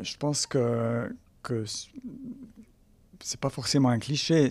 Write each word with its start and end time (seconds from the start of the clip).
je 0.00 0.16
pense 0.16 0.46
que, 0.46 1.14
que 1.42 1.64
c'est 3.22 3.40
pas 3.40 3.50
forcément 3.50 3.88
un 3.88 3.98
cliché. 3.98 4.48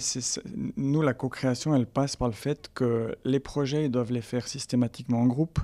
nous, 0.77 1.01
la 1.01 1.13
co-création, 1.13 1.75
elle 1.75 1.85
passe 1.85 2.15
par 2.15 2.27
le 2.27 2.33
fait 2.33 2.69
que 2.73 3.15
les 3.25 3.39
projets, 3.39 3.85
ils 3.85 3.91
doivent 3.91 4.11
les 4.11 4.21
faire 4.21 4.47
systématiquement 4.47 5.21
en 5.21 5.27
groupe. 5.27 5.59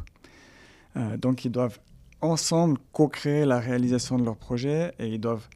Euh, 0.95 1.17
donc, 1.17 1.45
ils 1.45 1.51
doivent 1.51 1.79
ensemble 2.21 2.79
co-créer 2.91 3.45
la 3.45 3.59
réalisation 3.59 4.17
de 4.17 4.25
leur 4.25 4.35
projet 4.35 4.93
et 4.99 5.07
ils 5.07 5.19
doivent, 5.19 5.47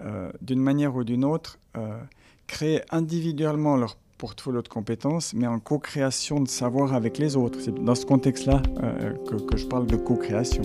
euh, 0.00 0.30
d'une 0.40 0.60
manière 0.60 0.96
ou 0.96 1.04
d'une 1.04 1.24
autre, 1.24 1.58
euh, 1.76 1.98
créer 2.46 2.82
individuellement 2.90 3.76
leur 3.76 3.96
portfolio 4.18 4.62
de 4.62 4.68
compétences, 4.68 5.34
mais 5.34 5.46
en 5.46 5.58
co-création 5.60 6.40
de 6.40 6.48
savoir 6.48 6.94
avec 6.94 7.18
les 7.18 7.36
autres. 7.36 7.60
C'est 7.60 7.74
dans 7.74 7.94
ce 7.94 8.06
contexte-là 8.06 8.62
que, 9.28 9.34
que 9.34 9.56
je 9.58 9.66
parle 9.66 9.86
de 9.86 9.96
co-création. 9.96 10.62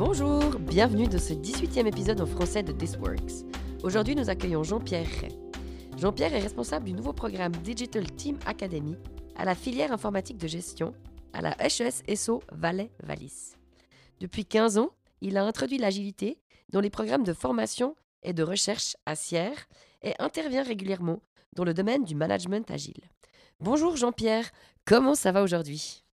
Bienvenue 0.00 1.08
dans 1.08 1.18
ce 1.18 1.34
18e 1.34 1.86
épisode 1.86 2.22
en 2.22 2.26
français 2.26 2.62
de 2.62 2.72
This 2.72 2.96
Works. 2.96 3.44
Aujourd'hui, 3.82 4.16
nous 4.16 4.30
accueillons 4.30 4.62
Jean-Pierre 4.62 5.06
Ray. 5.20 5.38
Jean-Pierre 5.98 6.32
est 6.32 6.40
responsable 6.40 6.86
du 6.86 6.94
nouveau 6.94 7.12
programme 7.12 7.52
Digital 7.56 8.10
Team 8.12 8.38
Academy 8.46 8.96
à 9.36 9.44
la 9.44 9.54
filière 9.54 9.92
informatique 9.92 10.38
de 10.38 10.48
gestion 10.48 10.94
à 11.34 11.42
la 11.42 11.54
HES 11.60 12.16
SO 12.16 12.42
Valais-Valis. 12.50 13.56
Depuis 14.20 14.46
15 14.46 14.78
ans, 14.78 14.88
il 15.20 15.36
a 15.36 15.44
introduit 15.44 15.76
l'agilité 15.76 16.38
dans 16.70 16.80
les 16.80 16.88
programmes 16.88 17.24
de 17.24 17.34
formation 17.34 17.94
et 18.22 18.32
de 18.32 18.42
recherche 18.42 18.96
à 19.04 19.14
Sierre 19.16 19.68
et 20.00 20.14
intervient 20.18 20.62
régulièrement 20.62 21.20
dans 21.52 21.64
le 21.64 21.74
domaine 21.74 22.04
du 22.04 22.14
management 22.14 22.70
agile. 22.70 23.02
Bonjour 23.60 23.98
Jean-Pierre, 23.98 24.50
comment 24.86 25.14
ça 25.14 25.30
va 25.30 25.42
aujourd'hui? 25.42 26.04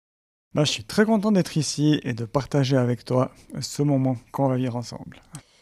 Bah, 0.57 0.65
je 0.65 0.73
suis 0.73 0.85
très 0.85 1.05
content 1.05 1.33
d'être 1.33 1.57
ici 1.59 2.01
et 2.03 2.15
de 2.15 2.25
partager 2.25 2.79
avec 2.79 3.05
toi 3.05 3.31
ce 3.61 3.83
moment 3.83 4.17
qu'on 4.33 4.49
va 4.49 4.57
vivre 4.57 4.77
ensemble. 4.77 5.21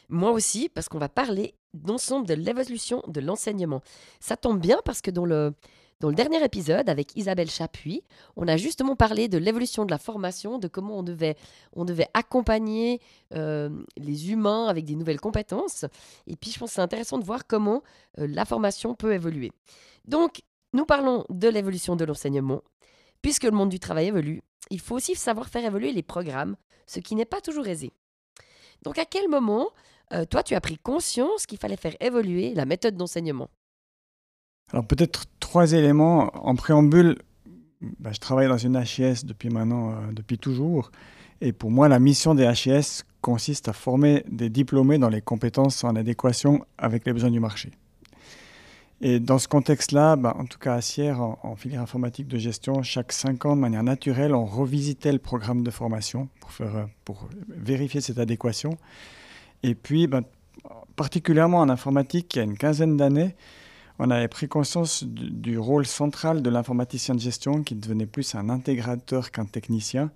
Moi 0.08 0.30
aussi, 0.30 0.68
parce 0.68 0.88
qu'on 0.88 0.98
va 0.98 1.08
parler 1.08 1.54
d'ensemble 1.72 2.28
de 2.28 2.34
l'évolution 2.34 3.02
de 3.08 3.20
l'enseignement. 3.20 3.82
Ça 4.20 4.36
tombe 4.36 4.60
bien 4.60 4.78
parce 4.84 5.00
que 5.00 5.10
dans 5.10 5.24
le, 5.24 5.52
dans 5.98 6.08
le 6.10 6.14
dernier 6.14 6.44
épisode 6.44 6.88
avec 6.88 7.16
Isabelle 7.16 7.50
Chapuis, 7.50 8.04
on 8.36 8.46
a 8.46 8.56
justement 8.56 8.94
parlé 8.94 9.26
de 9.26 9.36
l'évolution 9.36 9.84
de 9.84 9.90
la 9.90 9.98
formation, 9.98 10.58
de 10.58 10.68
comment 10.68 10.98
on 10.98 11.02
devait, 11.02 11.36
on 11.72 11.84
devait 11.84 12.06
accompagner 12.14 13.00
euh, 13.34 13.70
les 13.96 14.30
humains 14.30 14.68
avec 14.68 14.84
des 14.84 14.94
nouvelles 14.94 15.20
compétences. 15.20 15.86
Et 16.28 16.36
puis 16.36 16.52
je 16.52 16.58
pense 16.60 16.70
que 16.70 16.74
c'est 16.76 16.82
intéressant 16.82 17.18
de 17.18 17.24
voir 17.24 17.48
comment 17.48 17.82
euh, 18.20 18.28
la 18.28 18.44
formation 18.44 18.94
peut 18.94 19.12
évoluer. 19.12 19.50
Donc, 20.04 20.42
nous 20.72 20.84
parlons 20.84 21.24
de 21.30 21.48
l'évolution 21.48 21.96
de 21.96 22.04
l'enseignement. 22.04 22.62
Puisque 23.22 23.44
le 23.44 23.52
monde 23.52 23.70
du 23.70 23.80
travail 23.80 24.08
évolue, 24.08 24.42
il 24.70 24.80
faut 24.80 24.96
aussi 24.96 25.14
savoir 25.14 25.48
faire 25.48 25.64
évoluer 25.64 25.92
les 25.92 26.02
programmes, 26.02 26.56
ce 26.86 27.00
qui 27.00 27.14
n'est 27.14 27.24
pas 27.24 27.40
toujours 27.40 27.66
aisé. 27.66 27.92
Donc 28.82 28.98
à 28.98 29.04
quel 29.04 29.28
moment, 29.28 29.68
euh, 30.12 30.24
toi, 30.24 30.42
tu 30.42 30.54
as 30.54 30.60
pris 30.60 30.78
conscience 30.78 31.46
qu'il 31.46 31.58
fallait 31.58 31.76
faire 31.76 31.96
évoluer 32.00 32.54
la 32.54 32.66
méthode 32.66 32.96
d'enseignement? 32.96 33.48
Alors 34.72 34.86
peut-être 34.86 35.24
trois 35.40 35.72
éléments. 35.72 36.30
En 36.46 36.54
préambule, 36.56 37.18
bah, 37.98 38.10
je 38.12 38.18
travaille 38.18 38.48
dans 38.48 38.58
une 38.58 38.76
HIS 38.76 39.24
depuis 39.24 39.50
maintenant, 39.50 39.92
euh, 39.92 40.12
depuis 40.12 40.38
toujours. 40.38 40.90
Et 41.40 41.52
pour 41.52 41.70
moi, 41.70 41.88
la 41.88 41.98
mission 41.98 42.34
des 42.34 42.44
HIS 42.44 43.02
consiste 43.20 43.68
à 43.68 43.72
former 43.72 44.24
des 44.28 44.50
diplômés 44.50 44.98
dans 44.98 45.08
les 45.08 45.20
compétences 45.20 45.84
en 45.84 45.96
adéquation 45.96 46.64
avec 46.78 47.06
les 47.06 47.12
besoins 47.12 47.30
du 47.30 47.40
marché. 47.40 47.70
Et 49.00 49.20
dans 49.20 49.38
ce 49.38 49.48
contexte-là, 49.48 50.16
bah, 50.16 50.34
en 50.38 50.46
tout 50.46 50.58
cas 50.58 50.74
à 50.74 50.80
Sierre, 50.80 51.20
en, 51.20 51.56
filière 51.56 51.82
informatique 51.82 52.28
de 52.28 52.38
gestion, 52.38 52.82
chaque 52.82 53.12
cinq 53.12 53.44
ans, 53.44 53.56
de 53.56 53.60
manière 53.60 53.82
naturelle, 53.82 54.34
on 54.34 54.46
revisitait 54.46 55.12
le 55.12 55.18
programme 55.18 55.62
de 55.62 55.70
formation 55.70 56.28
pour, 56.40 56.50
euh, 56.66 56.84
pour 57.04 57.28
vérifier 57.48 58.00
cette 58.00 58.18
adéquation. 58.18 58.78
Et 59.62 59.74
puis, 59.74 60.06
bah, 60.06 60.22
particulièrement 60.96 61.58
en 61.58 61.68
informatique, 61.68 62.34
il 62.34 62.38
y 62.38 62.40
a 62.40 62.44
une 62.44 62.56
quinzaine 62.56 62.96
d'années, 62.96 63.34
on 63.98 64.10
avait 64.10 64.28
pris 64.28 64.48
conscience 64.48 65.04
du, 65.04 65.56
rôle 65.56 65.86
central 65.86 66.42
de 66.42 66.50
l'informaticien 66.50 67.14
de 67.14 67.20
gestion 67.20 67.62
qui 67.62 67.74
devenait 67.76 68.06
plus 68.06 68.34
un 68.34 68.48
intégrateur 68.48 69.30
qu'un 69.30 69.44
technicien. 69.44 70.10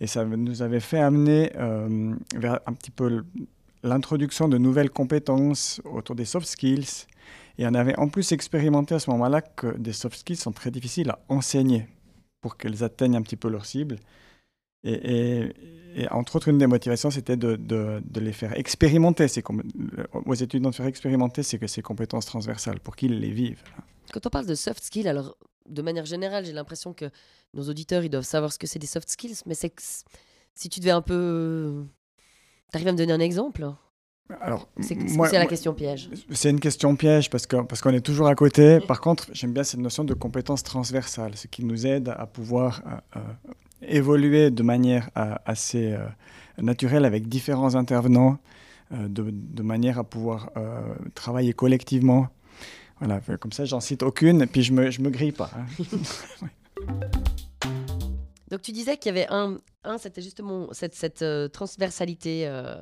Et 0.00 0.06
ça 0.06 0.24
nous 0.24 0.62
avait 0.62 0.80
fait 0.80 1.00
amener 1.00 1.50
euh, 1.56 2.14
vers 2.36 2.60
un 2.66 2.72
petit 2.74 2.92
peu 2.92 3.24
l'introduction 3.82 4.48
de 4.48 4.56
nouvelles 4.56 4.90
compétences 4.90 5.80
autour 5.84 6.14
des 6.14 6.24
soft 6.24 6.46
skills 6.46 7.06
et 7.58 7.66
on 7.66 7.74
avait 7.74 7.98
en 7.98 8.08
plus 8.08 8.32
expérimenté 8.32 8.94
à 8.94 8.98
ce 8.98 9.10
moment-là 9.10 9.40
que 9.40 9.76
des 9.76 9.92
soft 9.92 10.18
skills 10.18 10.36
sont 10.36 10.52
très 10.52 10.70
difficiles 10.70 11.10
à 11.10 11.18
enseigner 11.28 11.88
pour 12.40 12.56
qu'elles 12.56 12.84
atteignent 12.84 13.16
un 13.16 13.22
petit 13.22 13.36
peu 13.36 13.48
leur 13.48 13.66
cible. 13.66 13.96
Et, 14.84 15.50
entre 16.10 16.36
autres, 16.36 16.48
une 16.48 16.58
des 16.58 16.68
motivations, 16.68 17.10
c'était 17.10 17.36
de, 17.36 18.00
les 18.20 18.32
faire 18.32 18.56
expérimenter, 18.56 19.26
ces, 19.26 19.42
aux 20.12 20.34
étudiants 20.34 20.70
de 20.70 20.74
faire 20.74 20.86
expérimenter 20.86 21.42
ces, 21.42 21.58
ces 21.66 21.82
compétences 21.82 22.26
transversales 22.26 22.78
pour 22.78 22.94
qu'ils 22.94 23.18
les 23.18 23.30
vivent. 23.30 23.62
Quand 24.12 24.24
on 24.24 24.30
parle 24.30 24.46
de 24.46 24.54
soft 24.54 24.82
skills, 24.82 25.08
alors 25.08 25.36
de 25.68 25.82
manière 25.82 26.06
générale, 26.06 26.44
j'ai 26.44 26.52
l'impression 26.52 26.94
que 26.94 27.10
nos 27.54 27.68
auditeurs, 27.68 28.04
ils 28.04 28.08
doivent 28.08 28.22
savoir 28.24 28.52
ce 28.52 28.58
que 28.58 28.66
c'est 28.66 28.78
des 28.78 28.86
soft 28.86 29.08
skills, 29.08 29.42
mais 29.46 29.54
c'est 29.54 29.74
si 30.54 30.68
tu 30.68 30.80
devais 30.80 30.92
un 30.92 31.02
peu... 31.02 31.84
T'arrives 32.70 32.88
à 32.88 32.92
me 32.92 32.98
donner 32.98 33.12
un 33.12 33.20
exemple? 33.20 33.68
Alors, 34.42 34.68
c'est 34.80 34.94
la 35.32 35.46
question 35.46 35.72
piège. 35.72 36.10
C'est 36.32 36.50
une 36.50 36.60
question 36.60 36.94
piège 36.96 37.30
parce 37.30 37.46
qu'on 37.46 37.64
parce 37.64 37.80
qu'on 37.80 37.94
est 37.94 38.02
toujours 38.02 38.28
à 38.28 38.34
côté. 38.34 38.78
Par 38.80 39.00
contre, 39.00 39.28
j'aime 39.32 39.52
bien 39.52 39.64
cette 39.64 39.80
notion 39.80 40.04
de 40.04 40.12
compétence 40.12 40.62
transversale, 40.62 41.34
ce 41.34 41.46
qui 41.46 41.64
nous 41.64 41.86
aide 41.86 42.14
à 42.16 42.26
pouvoir 42.26 42.82
euh, 42.86 43.18
euh, 43.18 43.20
évoluer 43.88 44.50
de 44.50 44.62
manière 44.62 45.08
euh, 45.16 45.34
assez 45.46 45.96
naturelle 46.58 47.06
avec 47.06 47.28
différents 47.28 47.74
intervenants, 47.74 48.38
de, 48.90 49.30
de, 49.30 49.62
manière 49.62 49.98
à 49.98 50.04
pouvoir 50.04 50.50
travailler 51.14 51.52
collectivement. 51.52 52.28
Voilà, 52.98 53.20
comme 53.38 53.52
ça, 53.52 53.64
j'en 53.64 53.80
cite 53.80 54.02
aucune, 54.02 54.42
et 54.42 54.46
puis 54.46 54.62
je 54.62 54.72
me, 54.72 54.90
je 54.90 55.00
me 55.00 55.10
grille 55.10 55.32
pas. 55.32 55.50
Hein. 55.54 55.84
Tu 58.62 58.72
disais 58.72 58.96
qu'il 58.96 59.14
y 59.14 59.18
avait 59.18 59.28
un, 59.30 59.58
c'était 59.98 60.20
justement 60.20 60.68
cette, 60.72 61.22
euh, 61.22 61.48
transversalité 61.48 62.46
euh, 62.46 62.74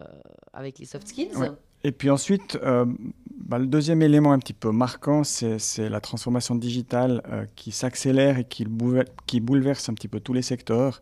avec 0.52 0.78
les 0.78 0.86
soft 0.86 1.06
skills. 1.06 1.52
Et 1.84 1.92
puis 1.92 2.10
ensuite, 2.10 2.58
euh, 2.62 2.84
bah, 3.36 3.58
le 3.58 3.66
deuxième 3.66 4.02
élément 4.02 4.32
un 4.32 4.40
petit 4.40 4.54
peu 4.54 4.72
marquant, 4.72 5.22
c'est 5.22 5.88
la 5.88 6.00
transformation 6.00 6.56
digitale 6.56 7.48
qui 7.54 7.70
s'accélère 7.70 8.38
et 8.38 8.44
qui, 8.44 8.64
bouleverse 8.64 9.88
un 9.88 9.94
petit 9.94 10.08
peu 10.08 10.18
tous 10.18 10.32
les 10.32 10.42
secteurs, 10.42 11.00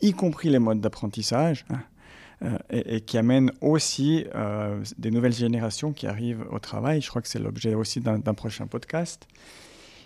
y 0.00 0.12
compris 0.12 0.48
les 0.48 0.58
modes 0.58 0.80
d'apprentissage, 0.80 1.66
hein, 1.68 2.58
et, 2.70 3.02
qui 3.02 3.18
amène 3.18 3.50
aussi 3.60 4.24
des 4.96 5.10
nouvelles 5.10 5.34
générations 5.34 5.92
qui 5.92 6.06
arrivent 6.06 6.46
au 6.50 6.58
travail. 6.58 7.02
Je 7.02 7.10
crois 7.10 7.20
que 7.20 7.28
c'est 7.28 7.40
l'objet 7.40 7.74
aussi 7.74 8.00
d'un 8.00 8.34
prochain 8.34 8.66
podcast. 8.66 9.26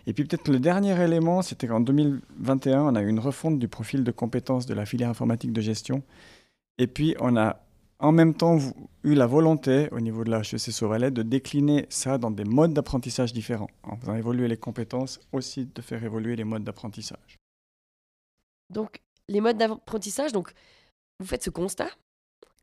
Et 0.06 0.12
puis 0.12 0.24
peut-être 0.24 0.48
le 0.48 0.58
dernier 0.58 1.00
élément, 1.02 1.42
c'était 1.42 1.66
qu'en 1.66 1.80
2021, 1.80 2.82
on 2.82 2.94
a 2.94 3.02
eu 3.02 3.08
une 3.08 3.20
refonte 3.20 3.58
du 3.58 3.68
profil 3.68 4.04
de 4.04 4.10
compétences 4.10 4.66
de 4.66 4.74
la 4.74 4.86
filière 4.86 5.10
informatique 5.10 5.52
de 5.52 5.60
gestion. 5.60 6.02
Et 6.78 6.86
puis 6.86 7.14
on 7.20 7.36
a 7.36 7.60
en 8.00 8.12
même 8.12 8.34
temps 8.34 8.58
eu 9.02 9.14
la 9.14 9.26
volonté 9.26 9.88
au 9.90 10.00
niveau 10.00 10.22
de 10.24 10.30
la 10.30 10.40
HEC 10.40 10.82
Valais 10.82 11.10
de 11.10 11.22
décliner 11.22 11.86
ça 11.88 12.16
dans 12.16 12.30
des 12.30 12.44
modes 12.44 12.72
d'apprentissage 12.72 13.32
différents, 13.32 13.70
en 13.82 13.96
faisant 13.96 14.14
évoluer 14.14 14.46
les 14.46 14.56
compétences, 14.56 15.18
aussi 15.32 15.66
de 15.66 15.82
faire 15.82 16.02
évoluer 16.04 16.36
les 16.36 16.44
modes 16.44 16.64
d'apprentissage. 16.64 17.38
Donc 18.70 19.02
les 19.28 19.40
modes 19.40 19.58
d'apprentissage, 19.58 20.32
donc 20.32 20.52
vous 21.18 21.26
faites 21.26 21.42
ce 21.42 21.50
constat. 21.50 21.90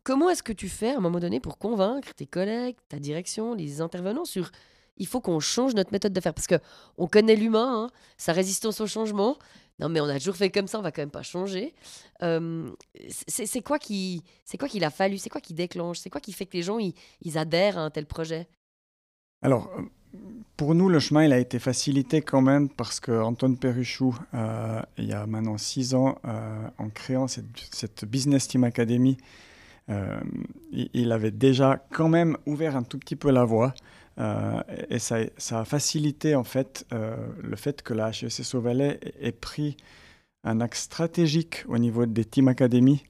Comment 0.04 0.30
est-ce 0.30 0.44
que 0.44 0.54
tu 0.54 0.70
fais 0.70 0.92
à 0.92 0.98
un 0.98 1.02
moment 1.02 1.20
donné 1.20 1.40
pour 1.40 1.58
convaincre 1.58 2.14
tes 2.14 2.28
collègues, 2.28 2.78
ta 2.88 3.00
direction, 3.00 3.56
les 3.56 3.82
intervenants 3.82 4.26
sur 4.26 4.52
il 4.98 5.08
faut 5.08 5.22
qu'on 5.22 5.40
change 5.40 5.76
notre 5.76 5.92
méthode 5.92 6.14
de 6.14 6.20
faire 6.22 6.34
parce 6.34 6.48
que 6.48 6.60
on 6.98 7.08
connaît 7.08 7.36
l'humain, 7.36 7.86
hein, 7.86 7.92
sa 8.18 8.34
résistance 8.34 8.82
au 8.82 8.88
changement. 8.88 9.38
Non, 9.80 9.90
mais 9.90 10.00
on 10.00 10.06
a 10.06 10.18
toujours 10.18 10.38
fait 10.38 10.50
comme 10.50 10.68
ça, 10.68 10.80
on 10.80 10.82
va 10.82 10.92
quand 10.92 11.02
même 11.02 11.12
pas 11.12 11.24
changer. 11.24 11.74
c'est 13.28 13.62
quoi 13.62 13.78
qui, 13.78 14.24
c'est 14.46 14.58
quoi 14.58 14.70
qu'il 14.70 14.84
a 14.86 14.90
fallu, 14.90 15.18
c'est 15.18 15.30
quoi 15.30 15.42
qui 15.42 15.54
déclenche, 15.54 16.00
c'est 16.00 16.10
quoi 16.10 16.22
qui 16.22 16.32
fait 16.32 16.46
que 16.46 16.56
les 16.56 16.64
gens 16.64 16.80
ils, 16.80 17.38
adhèrent 17.38 17.78
à 17.78 17.82
un 17.82 17.90
tel 17.90 18.06
projet? 18.06 18.48
Alors, 19.42 19.70
pour 20.56 20.76
nous, 20.76 20.88
le 20.88 21.00
chemin 21.00 21.26
il 21.26 21.34
a 21.34 21.40
été 21.40 21.60
facilité 21.60 22.22
quand 22.22 22.42
même 22.42 22.70
parce 22.70 23.02
que 23.02 23.12
Antoine 23.12 23.58
Perruchou, 23.58 24.18
euh, 24.34 24.82
il 24.98 25.06
y 25.06 25.14
a 25.14 25.26
maintenant 25.26 25.58
six 25.58 25.94
ans, 25.94 26.18
euh, 26.26 26.68
en 26.78 26.90
créant 26.90 27.28
cette, 27.28 28.06
Business 28.06 28.48
Team 28.48 28.64
Academy, 28.64 29.18
euh, 29.90 30.20
il 30.72 31.12
avait 31.12 31.32
déjà 31.32 31.86
quand 31.92 32.08
même 32.08 32.38
ouvert 32.46 32.78
un 32.78 32.84
tout 32.84 32.98
petit 32.98 33.18
peu 33.18 33.30
la 33.30 33.44
voie 33.44 33.74
et 34.18 35.00
ça, 35.00 35.18
a 35.52 35.66
facilité 35.66 36.36
en 36.36 36.44
fait 36.44 36.86
le 36.92 37.56
fait 37.56 37.82
que 37.82 37.94
la 37.94 38.10
HESS 38.10 38.56
Valais 38.56 39.00
ait 39.20 39.32
pris 39.32 39.78
un 40.46 40.62
axe 40.62 40.84
stratégique 40.84 41.66
au 41.68 41.78
niveau 41.78 42.06
des 42.06 42.24
Team 42.24 42.48
Academy. 42.48 43.04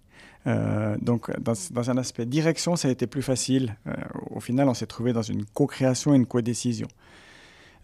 Euh, 0.47 0.95
donc, 1.01 1.31
dans, 1.39 1.89
un 1.89 1.97
aspect 1.97 2.25
direction, 2.25 2.75
ça 2.75 2.87
a 2.87 2.91
été 2.91 3.07
plus 3.07 3.21
facile. 3.21 3.75
Euh, 3.87 3.93
au 4.31 4.39
final, 4.39 4.69
on 4.69 4.73
s'est 4.73 4.85
trouvé 4.85 5.11
dans 5.11 5.21
une 5.21 5.45
co-création 5.45 6.13
et 6.13 6.17
une 6.17 6.25
co-décision. 6.25 6.87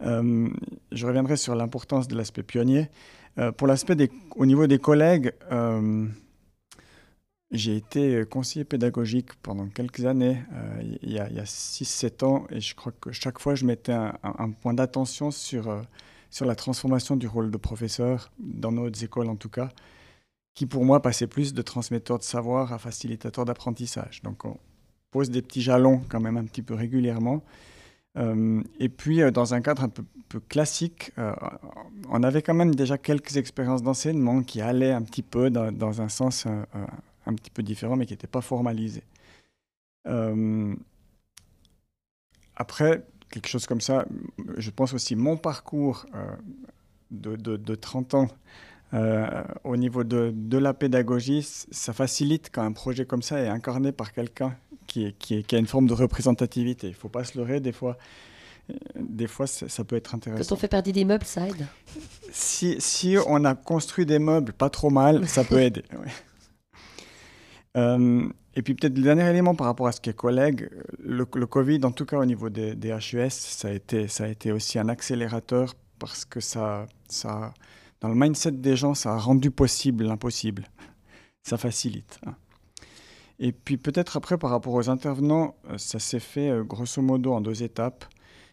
Euh, 0.03 0.49
je 0.91 1.05
reviendrai 1.05 1.37
sur 1.37 1.55
l'importance 1.55 2.07
de 2.07 2.15
l'aspect 2.15 2.43
pionnier. 2.43 2.89
pour 3.57 3.67
l'aspect 3.67 4.09
au 4.35 4.45
niveau 4.45 4.67
des 4.67 4.77
collègues, 4.77 5.33
j'ai 7.51 7.75
été 7.75 8.23
conseiller 8.29 8.63
pédagogique 8.63 9.33
pendant 9.41 9.67
quelques 9.67 10.05
années, 10.05 10.41
il 11.01 11.11
y 11.11 11.19
a, 11.19 11.25
a 11.25 11.43
6-7 11.43 12.25
ans, 12.25 12.47
et 12.49 12.61
je 12.61 12.75
crois 12.75 12.93
que 12.99 13.11
chaque 13.11 13.39
fois, 13.39 13.55
je 13.55 13.65
mettais 13.65 13.91
un, 13.91 14.51
point 14.51 14.73
d'attention 14.73 15.31
sur 15.31 15.83
sur 16.31 16.45
la 16.45 16.55
transformation 16.55 17.17
du 17.17 17.27
rôle 17.27 17.51
de 17.51 17.57
professeur, 17.57 18.31
dans 18.39 18.71
nos 18.71 18.87
écoles 18.89 19.29
en 19.29 19.35
tout 19.35 19.49
cas, 19.49 19.69
qui 20.55 20.65
pour 20.65 20.85
moi 20.85 21.01
passait 21.01 21.27
plus 21.27 21.53
de 21.53 21.61
transmetteur 21.61 22.17
de 22.17 22.23
savoir 22.23 22.73
à 22.73 22.79
facilitateur 22.79 23.45
d'apprentissage. 23.45 24.21
Donc 24.23 24.45
on 24.45 24.57
pose 25.11 25.29
des 25.29 25.41
petits 25.41 25.61
jalons 25.61 26.01
quand 26.09 26.21
même 26.21 26.37
un 26.37 26.45
petit 26.45 26.61
peu 26.61 26.73
régulièrement. 26.73 27.43
Euh, 28.17 28.61
et 28.79 28.89
puis 28.89 29.21
euh, 29.21 29.31
dans 29.31 29.53
un 29.53 29.61
cadre 29.61 29.83
un 29.83 29.89
peu, 29.89 30.03
classique, 30.47 31.11
euh, 31.17 31.33
on 32.09 32.23
avait 32.23 32.41
quand 32.41 32.53
même 32.53 32.73
déjà 32.73 32.97
quelques 32.97 33.35
expériences 33.35 33.83
d'enseignement 33.83 34.43
qui 34.43 34.61
allaient 34.61 34.91
un 34.93 35.01
petit 35.01 35.23
peu 35.23 35.49
dans, 35.49 36.01
un 36.01 36.07
sens 36.07 36.47
un 37.25 37.33
petit 37.33 37.51
peu 37.51 37.63
différent, 37.63 37.95
mais 37.95 38.05
qui 38.05 38.13
n'étaient 38.13 38.27
pas 38.27 38.41
formalisés. 38.41 39.03
après, 42.55 43.05
quelque 43.31 43.47
chose 43.47 43.65
comme 43.65 43.81
ça. 43.81 44.05
Je 44.57 44.69
pense 44.69 44.93
aussi 44.93 45.15
mon 45.15 45.37
parcours 45.37 46.05
euh, 46.13 46.35
de, 47.09 47.35
de, 47.35 47.75
30 47.75 48.13
ans 48.13 48.27
euh, 48.93 49.43
au 49.63 49.77
niveau 49.77 50.03
de, 50.03 50.31
de, 50.35 50.57
la 50.57 50.73
pédagogie, 50.73 51.43
ça 51.43 51.93
facilite 51.93 52.49
quand 52.51 52.61
un 52.61 52.73
projet 52.73 53.05
comme 53.05 53.21
ça 53.21 53.39
est 53.39 53.47
incarné 53.47 53.91
par 53.91 54.13
quelqu'un 54.13 54.55
qui, 54.85 55.13
qui, 55.17 55.43
qui, 55.43 55.55
a 55.55 55.57
une 55.57 55.67
forme 55.67 55.87
de 55.87 55.93
représentativité. 55.93 56.87
Il 56.87 56.91
ne 56.91 56.95
faut 56.95 57.09
pas 57.09 57.23
se 57.23 57.37
leurrer, 57.37 57.61
des 57.61 57.71
fois, 57.71 57.97
euh, 58.69 58.73
des 58.99 59.27
fois 59.27 59.47
ça 59.47 59.83
peut 59.85 59.95
être 59.95 60.13
intéressant. 60.13 60.49
Quand 60.49 60.55
on 60.55 60.59
fait 60.59 60.67
perdre 60.67 60.91
des 60.91 61.05
meubles, 61.05 61.25
ça 61.25 61.47
aide 61.47 61.65
si, 62.33 62.75
si, 62.79 63.17
on 63.27 63.43
a 63.43 63.55
construit 63.55 64.05
des 64.05 64.19
meubles 64.19 64.53
pas 64.53 64.69
trop 64.69 64.89
mal, 64.89 65.27
ça 65.27 65.43
peut 65.43 65.61
aider. 65.61 65.83
Et 67.75 68.61
puis 68.63 68.75
peut-être 68.75 68.97
le 68.97 69.03
dernier 69.03 69.29
élément 69.29 69.55
par 69.55 69.67
rapport 69.67 69.87
à 69.87 69.91
ce 69.93 70.01
qui 70.01 70.09
est 70.09 70.13
collègue, 70.13 70.69
le, 70.99 71.25
Covid, 71.25 71.79
en 71.85 71.91
tout 71.91 72.05
cas 72.05 72.17
au 72.17 72.25
niveau 72.25 72.49
des, 72.49 72.75
HUS, 72.89 73.29
ça 73.29 73.69
a, 73.69 73.71
été, 73.71 74.07
ça 74.07 74.25
a 74.25 74.27
été 74.27 74.51
aussi 74.51 74.77
un 74.77 74.89
accélérateur 74.89 75.73
parce 75.99 76.25
que 76.25 76.39
ça, 76.39 76.85
ça, 77.07 77.53
dans 78.01 78.09
le 78.09 78.15
mindset 78.15 78.51
des 78.51 78.75
gens, 78.75 78.93
ça 78.93 79.13
a 79.13 79.17
rendu 79.17 79.51
possible 79.51 80.03
l'impossible. 80.03 80.65
Ça 81.43 81.57
facilite. 81.57 82.19
Hein. 82.25 82.35
Et 83.39 83.51
puis 83.51 83.77
peut-être 83.77 84.17
après, 84.17 84.37
par 84.37 84.51
rapport 84.51 84.73
aux 84.73 84.89
intervenants, 84.89 85.55
euh, 85.69 85.77
ça 85.77 85.97
s'est 85.97 86.19
fait 86.19 86.49
euh, 86.49 86.63
grosso 86.63 87.01
modo 87.01 87.33
en 87.33 87.41
deux 87.41 87.63
étapes. 87.63 88.05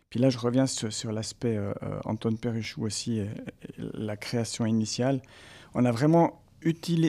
Puis 0.08 0.18
là, 0.18 0.30
je 0.30 0.38
reviens 0.38 0.66
sur, 0.66 1.12
l'aspect 1.12 1.56
euh, 1.58 1.74
Antoine 2.06 2.38
Perruchou 2.38 2.86
aussi, 2.86 3.20
la 3.76 4.16
création 4.16 4.64
initiale. 4.64 5.20
On 5.74 5.84
a 5.84 5.92
vraiment 5.92 6.40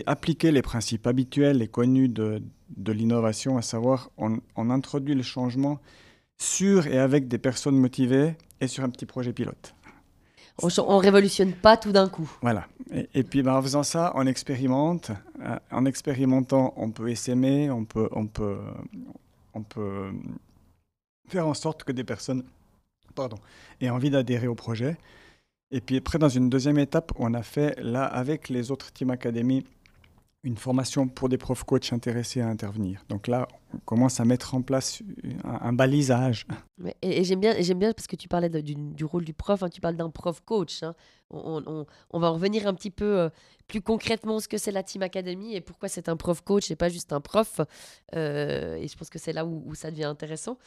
appliquer 0.06 0.52
les 0.52 0.62
principes 0.62 1.08
habituels 1.08 1.62
et 1.62 1.68
connus 1.68 2.10
de, 2.10 2.42
de 2.76 2.92
l'innovation, 2.92 3.58
à 3.58 3.62
savoir 3.62 4.10
on, 4.18 4.40
introduit 4.70 5.16
le 5.16 5.24
changement 5.24 5.80
sur 6.38 6.88
et 6.88 7.00
avec 7.00 7.28
des 7.28 7.38
personnes 7.38 7.78
motivées 7.78 8.36
et 8.62 8.68
sur 8.68 8.84
un 8.84 8.90
petit 8.90 9.06
projet 9.06 9.34
pilote. 9.34 9.74
On 10.62 10.68
ne 10.68 11.02
révolutionne 11.02 11.54
pas 11.54 11.78
tout 11.78 11.94
d'un 11.94 12.10
coup. 12.10 12.30
Voilà. 12.42 12.68
Et, 13.14 13.24
puis 13.24 13.44
ben, 13.44 13.56
en 13.56 13.62
faisant 13.62 13.84
ça, 13.84 14.12
on 14.16 14.28
expérimente. 14.28 15.12
Euh, 15.42 15.58
en 15.72 15.86
expérimentant, 15.86 16.74
on 16.76 16.92
peut 16.92 17.10
essaimer, 17.10 17.72
on 17.72 17.86
peut, 17.86 18.10
on, 18.12 18.28
peut, 18.28 18.58
on 19.54 19.64
peut 19.64 20.12
faire 21.30 21.48
en 21.48 21.54
sorte 21.54 21.86
que 21.86 21.94
des 21.94 22.04
personnes 22.04 22.44
pardon, 23.16 23.38
aient 23.82 23.90
envie 23.90 24.10
d'adhérer 24.10 24.48
au 24.48 24.56
projet. 24.56 24.98
Et 25.72 25.82
puis 25.82 25.98
après, 25.98 26.18
dans 26.18 26.30
une 26.30 26.50
deuxième 26.50 26.80
étape, 26.80 27.12
on 27.18 27.34
a 27.34 27.44
fait, 27.44 27.80
là, 27.80 28.06
avec 28.06 28.50
les 28.50 28.72
autres 28.72 28.92
Team 28.92 29.12
Academy, 29.12 29.64
une 30.44 30.58
formation 30.58 31.08
pour 31.08 31.28
des 31.28 31.38
profs 31.38 31.64
coachs 31.64 31.92
intéressés 31.92 32.40
à 32.40 32.48
intervenir. 32.48 33.04
Donc 33.10 33.28
là, 33.28 33.48
on 33.74 33.78
commence 33.80 34.22
à 34.22 34.26
mettre 34.26 34.56
en 34.56 34.62
place 34.62 35.04
un, 35.44 35.74
balisage. 35.74 36.48
Et, 37.02 37.26
j'aime 37.26 37.42
bien, 37.42 37.56
j'aime 37.60 37.80
bien 37.80 37.92
parce 37.92 38.08
que 38.08 38.16
tu 38.16 38.30
parlais 38.30 38.50
du, 38.50 39.04
rôle 39.04 39.26
du 39.26 39.34
prof, 39.34 39.62
hein, 39.64 39.70
tu 39.70 39.82
parles 39.82 39.98
d'un 39.98 40.10
prof 40.10 40.42
coach. 40.46 40.82
Hein. 40.82 40.96
On, 41.30 41.86
va 42.14 42.30
revenir 42.30 42.68
un 42.68 42.74
petit 42.74 42.90
peu 42.90 43.20
euh, 43.20 43.30
plus 43.68 43.82
concrètement 43.82 44.40
ce 44.40 44.48
que 44.48 44.58
c'est 44.58 44.72
la 44.72 44.82
Team 44.82 45.02
Academy 45.02 45.56
et 45.56 45.62
pourquoi 45.62 45.90
c'est 45.90 46.08
un 46.08 46.16
prof 46.16 46.42
coach 46.42 46.72
et 46.72 46.78
pas 46.78 46.90
juste 46.90 47.12
un 47.12 47.22
prof. 47.22 47.60
Euh, 48.16 48.76
et 48.76 48.88
je 48.88 48.96
pense 48.96 49.10
que 49.10 49.20
c'est 49.20 49.34
là 49.34 49.46
où, 49.46 49.76
ça 49.76 49.92
devient 49.92 50.06
intéressant. 50.06 50.58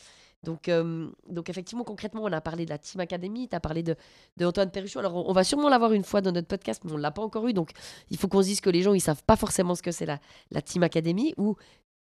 Donc, 0.43 0.69
euh, 0.69 1.09
donc 1.29 1.49
effectivement, 1.51 1.85
concrètement, 1.85 2.23
on 2.25 2.33
a 2.33 2.41
parlé 2.41 2.65
de 2.65 2.71
la 2.71 2.79
Team 2.79 3.01
Academy, 3.01 3.49
tu 3.49 3.55
as 3.55 3.61
parlé 3.61 3.83
de, 3.83 3.95
de 4.37 4.47
Antoine 4.47 4.71
Perruchot. 4.71 4.99
Alors, 4.99 5.15
on, 5.29 5.33
va 5.33 5.45
sûrement 5.45 5.69
l'avoir 5.69 5.93
une 5.93 6.03
fois 6.03 6.21
dans 6.21 6.33
notre 6.33 6.49
podcast, 6.49 6.83
mais 6.85 6.93
on 6.93 6.97
ne 6.97 7.03
l'a 7.03 7.13
pas 7.13 7.23
encore 7.23 7.47
eu. 7.47 7.53
Donc, 7.53 7.71
il 8.11 8.17
faut 8.17 8.29
qu'on 8.29 8.43
se 8.43 8.49
dise 8.49 8.61
que 8.61 8.71
les 8.71 8.83
gens, 8.83 8.93
ils 8.95 9.01
savent 9.01 9.23
pas 9.25 9.37
forcément 9.37 9.75
ce 9.75 9.83
que 9.83 9.93
c'est 9.93 10.07
la, 10.07 10.19
la 10.51 10.61
Team 10.61 10.83
Academy 10.83 11.33
ou, 11.37 11.55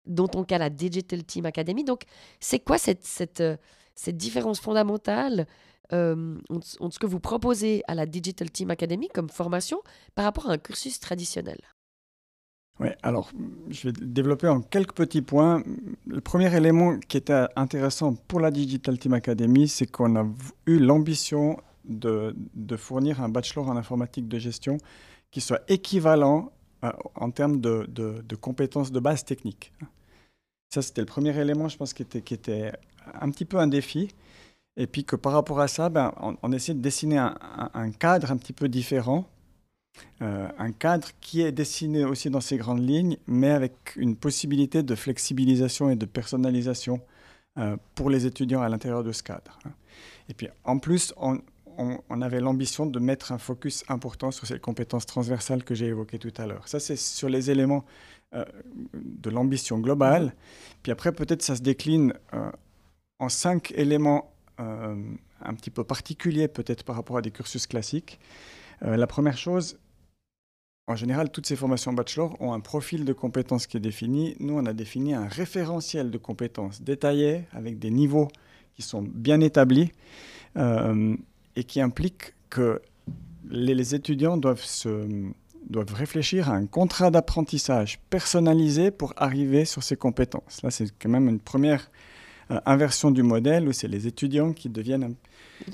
dans 0.07 0.27
ton 0.27 0.43
cas, 0.43 0.57
la 0.57 0.69
Digital 0.69 1.23
Team 1.23 1.45
Academy. 1.45 1.83
Donc, 1.83 2.03
c'est 2.39 2.59
quoi 2.59 2.77
cette, 2.77 3.03
cette, 3.05 3.41
euh, 3.41 3.57
cette 3.93 4.17
différence 4.17 4.59
fondamentale 4.59 5.45
euh, 5.93 6.37
entre 6.49 6.93
ce 6.93 6.99
que 6.99 7.05
vous 7.05 7.19
proposez 7.19 7.83
à 7.87 7.93
la 7.93 8.05
Digital 8.07 8.49
Team 8.49 8.71
Academy 8.71 9.07
comme 9.13 9.29
formation 9.29 9.81
par 10.15 10.25
rapport 10.25 10.49
à 10.49 10.53
un 10.53 10.57
cursus 10.57 10.99
traditionnel? 10.99 11.59
Alors 13.03 13.31
je 13.69 13.89
vais 13.89 13.93
développer 13.93 14.47
en 14.47 14.61
quelques 14.61 14.93
petits 14.93 15.21
points. 15.21 15.63
Le 16.07 16.21
premier 16.21 16.55
élément 16.55 16.97
qui 16.99 17.17
était 17.17 17.45
intéressant 17.55 18.15
pour 18.27 18.39
la 18.39 18.51
Digital 18.51 18.97
Team 18.97 19.13
Academy, 19.13 19.67
c'est 19.67 19.85
qu'on 19.87 20.15
a 20.15 20.25
eu 20.65 20.79
l'ambition 20.79 21.57
de, 21.85 22.35
fournir 22.77 23.21
un 23.21 23.29
bachelor 23.29 23.69
en 23.69 23.77
informatique 23.77 24.27
de 24.27 24.39
gestion 24.39 24.77
qui 25.31 25.41
soit 25.41 25.61
équivalent 25.67 26.51
euh, 26.83 26.91
en 27.15 27.31
termes 27.31 27.59
de, 27.61 28.35
compétences 28.39 28.91
de 28.91 28.99
base 28.99 29.23
technique. 29.23 29.71
Ça, 30.73 30.81
c'était 30.81 31.01
le 31.01 31.07
premier 31.07 31.37
élément, 31.37 31.67
je 31.67 31.77
pense, 31.77 31.93
qui 31.93 32.03
était, 32.03 32.71
un 33.13 33.29
petit 33.29 33.45
peu 33.45 33.57
un 33.57 33.67
défi. 33.67 34.09
Et 34.77 34.87
puis 34.87 35.03
que 35.03 35.17
par 35.17 35.33
rapport 35.33 35.59
à 35.59 35.67
ça, 35.67 35.89
ben, 35.89 36.13
on, 36.21 36.37
on 36.41 36.51
essaie 36.53 36.73
de 36.73 36.79
dessiner 36.79 37.17
un, 37.17 37.91
cadre 37.91 38.31
un 38.31 38.37
petit 38.37 38.53
peu 38.53 38.69
différent 38.69 39.27
euh, 40.21 40.47
un 40.57 40.71
cadre 40.71 41.09
qui 41.19 41.41
est 41.41 41.51
dessiné 41.51 42.05
aussi 42.05 42.29
dans 42.29 42.41
ses 42.41 42.57
grandes 42.57 42.87
lignes, 42.87 43.17
mais 43.25 43.49
avec 43.49 43.93
une 43.95 44.15
possibilité 44.15 44.83
de 44.83 44.95
flexibilisation 44.95 45.89
et 45.89 45.95
de 45.95 46.05
personnalisation 46.05 47.01
euh, 47.57 47.75
pour 47.95 48.09
les 48.09 48.25
étudiants 48.25 48.61
à 48.61 48.69
l'intérieur 48.69 49.03
de 49.03 49.11
ce 49.11 49.23
cadre. 49.23 49.57
Et 50.29 50.33
puis 50.33 50.47
en 50.63 50.77
plus, 50.77 51.13
on, 51.17 51.41
avait 52.21 52.39
l'ambition 52.39 52.85
de 52.85 52.99
mettre 52.99 53.31
un 53.31 53.39
focus 53.39 53.83
important 53.87 54.29
sur 54.29 54.45
ces 54.45 54.59
compétences 54.59 55.07
transversales 55.07 55.63
que 55.63 55.73
j'ai 55.73 55.87
évoquées 55.87 56.19
tout 56.19 56.33
à 56.37 56.45
l'heure. 56.45 56.67
Ça, 56.67 56.79
c'est 56.79 56.97
sur 56.97 57.27
les 57.27 57.49
éléments 57.49 57.83
euh, 58.35 58.45
de 58.93 59.29
l'ambition 59.31 59.79
globale. 59.79 60.35
Puis 60.83 60.91
après, 60.91 61.11
peut-être 61.11 61.41
ça 61.41 61.55
se 61.55 61.61
décline 61.61 62.13
en 63.17 63.29
cinq 63.29 63.71
éléments 63.75 64.31
un 64.59 65.55
petit 65.55 65.71
peu 65.71 65.83
particuliers, 65.83 66.47
peut-être 66.47 66.83
par 66.83 66.95
rapport 66.95 67.17
à 67.17 67.23
des 67.23 67.31
cursus 67.31 67.65
classiques. 67.65 68.19
la 68.81 69.07
première 69.07 69.37
chose, 69.37 69.79
en 70.87 70.95
général, 70.95 71.29
toutes 71.29 71.45
ces 71.45 71.55
formations 71.55 71.93
bachelor 71.93 72.35
ont 72.41 72.53
un 72.53 72.59
profil 72.59 73.05
de 73.05 73.13
compétences 73.13 73.67
qui 73.67 73.77
est 73.77 73.81
défini. 73.81 74.35
Nous, 74.39 74.57
on 74.57 74.65
a 74.65 74.73
défini 74.73 75.13
un 75.13 75.27
référentiel 75.27 76.11
de 76.11 76.17
compétences 76.17 76.81
détaillé 76.81 77.43
avec 77.53 77.79
des 77.79 77.91
niveaux 77.91 78.27
qui 78.75 78.81
sont 78.81 79.01
bien 79.01 79.39
établis 79.41 79.91
euh, 80.57 81.15
et 81.55 81.63
qui 81.63 81.81
impliquent 81.81 82.33
que 82.49 82.81
les, 83.49 83.95
étudiants 83.95 84.37
doivent, 84.37 84.63
se, 84.63 85.07
doivent 85.69 85.93
réfléchir 85.93 86.49
à 86.49 86.55
un 86.55 86.65
contrat 86.65 87.11
d'apprentissage 87.11 87.99
personnalisé 88.09 88.91
pour 88.91 89.13
arriver 89.17 89.65
sur 89.65 89.83
ces 89.83 89.95
compétences. 89.95 90.61
Là, 90.63 90.71
c'est 90.71 90.91
quand 90.99 91.09
même 91.09 91.29
une 91.29 91.39
première 91.39 91.89
inversion 92.65 93.11
du 93.11 93.23
modèle 93.23 93.67
où 93.67 93.71
c'est 93.71 93.87
les 93.87 94.07
étudiants 94.07 94.53
qui 94.53 94.69
deviennent 94.69 95.03
un, 95.03 95.13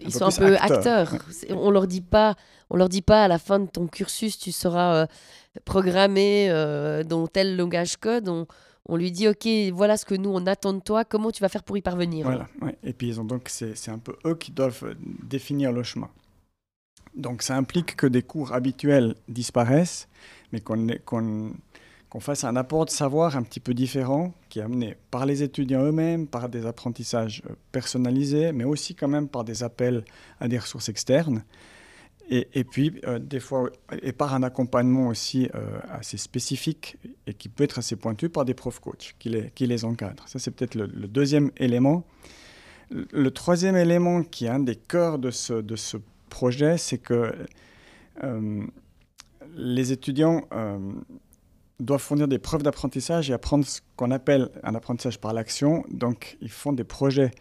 ils 0.03 0.13
sont 0.13 0.25
un 0.25 0.31
peu 0.31 0.55
acteurs. 0.57 1.15
On 1.49 1.71
leur 1.71 1.87
dit 1.87 2.01
pas, 2.01 2.35
on 2.69 2.77
leur 2.77 2.89
dit 2.89 3.01
pas 3.01 3.23
à 3.23 3.27
la 3.27 3.39
fin 3.39 3.59
de 3.59 3.67
ton 3.67 3.87
cursus, 3.87 4.37
tu 4.37 4.51
seras 4.51 4.95
euh, 4.95 5.05
programmé 5.65 6.49
euh, 6.49 7.03
dans 7.03 7.27
tel 7.27 7.55
langage 7.55 7.97
code. 7.97 8.29
On, 8.29 8.47
on, 8.87 8.95
lui 8.95 9.11
dit, 9.11 9.27
ok, 9.27 9.47
voilà 9.73 9.97
ce 9.97 10.05
que 10.05 10.15
nous 10.15 10.29
on 10.29 10.45
attend 10.45 10.73
de 10.73 10.79
toi. 10.79 11.05
Comment 11.05 11.31
tu 11.31 11.41
vas 11.41 11.49
faire 11.49 11.63
pour 11.63 11.77
y 11.77 11.81
parvenir? 11.81 12.25
Voilà. 12.25 12.47
Et 12.83 12.93
puis 12.93 13.07
ils 13.07 13.19
ont 13.19 13.25
donc 13.25 13.49
c'est 13.49 13.89
un 13.89 13.99
peu 13.99 14.15
eux 14.25 14.35
qui 14.35 14.51
doivent 14.51 14.83
euh, 14.83 14.93
définir 15.23 15.71
le 15.71 15.83
chemin. 15.83 16.09
Donc 17.15 17.41
ça 17.41 17.55
implique 17.55 17.95
que 17.95 18.05
des 18.07 18.21
cours 18.21 18.53
habituels 18.53 19.15
disparaissent, 19.27 20.07
mais 20.51 20.59
qu'on 20.59 20.87
qu'on 22.09 22.19
fasse 22.19 22.43
un 22.43 22.55
apport 22.55 22.85
de 22.85 22.89
savoir 22.89 23.35
un 23.35 23.43
petit 23.43 23.59
peu 23.59 23.73
différent, 23.73 24.33
qui 24.49 24.59
est 24.59 24.61
amené 24.61 24.95
par 25.11 25.25
les 25.25 25.43
étudiants 25.43 25.83
eux-mêmes, 25.83 26.27
par 26.27 26.47
des 26.47 26.65
apprentissages 26.65 27.43
euh, 27.49 27.53
personnalisés, 27.71 28.53
mais 28.53 28.63
aussi 28.63 28.95
quand 28.95 29.07
même 29.07 29.27
par 29.27 29.43
des 29.43 29.63
appels 29.63 30.05
à 30.39 30.47
des 30.47 30.57
ressources 30.57 30.89
externes. 30.89 31.43
Et, 32.29 32.65
puis, 32.65 32.99
euh, 33.05 33.19
des 33.19 33.39
fois, 33.39 33.69
et 34.01 34.11
par 34.11 34.33
un 34.33 34.43
accompagnement 34.43 35.07
aussi 35.07 35.47
euh, 35.55 35.79
assez 35.89 36.17
spécifique 36.17 36.97
et 37.25 37.33
qui 37.33 37.47
peut 37.47 37.63
être 37.63 37.79
assez 37.79 37.95
pointu 37.95 38.27
par 38.27 38.43
des 38.43 38.53
profs 38.53 38.81
coachs 38.81 39.15
qui 39.17 39.29
les, 39.29 39.49
qui 39.51 39.65
les 39.65 39.85
encadrent. 39.85 40.27
Ça, 40.27 40.37
c'est 40.37 40.51
peut-être 40.51 40.75
le, 40.75 40.87
deuxième 40.87 41.51
élément. 41.55 42.03
Le, 42.89 43.31
troisième 43.31 43.77
élément 43.77 44.23
qui 44.23 44.43
est 44.43 44.49
un 44.49 44.59
des 44.59 44.75
cœurs 44.75 45.19
de 45.19 45.31
ce, 45.31 45.53
de 45.53 45.77
ce 45.77 45.95
projet, 46.29 46.77
c'est 46.77 46.97
que 46.97 47.33
les 49.55 49.93
étudiants 49.93 50.49
doivent 51.79 52.01
fournir 52.01 52.27
des 52.27 52.39
preuves 52.39 52.63
d'apprentissage 52.63 53.29
et 53.29 53.33
apprendre 53.33 53.65
ce 53.65 53.81
qu'on 53.95 54.11
appelle 54.11 54.49
un 54.63 54.75
apprentissage 54.75 55.19
par 55.19 55.33
l'action. 55.33 55.83
Donc, 55.89 56.37
ils 56.41 56.49
font 56.49 56.73
des 56.73 56.83
projets 56.83 57.31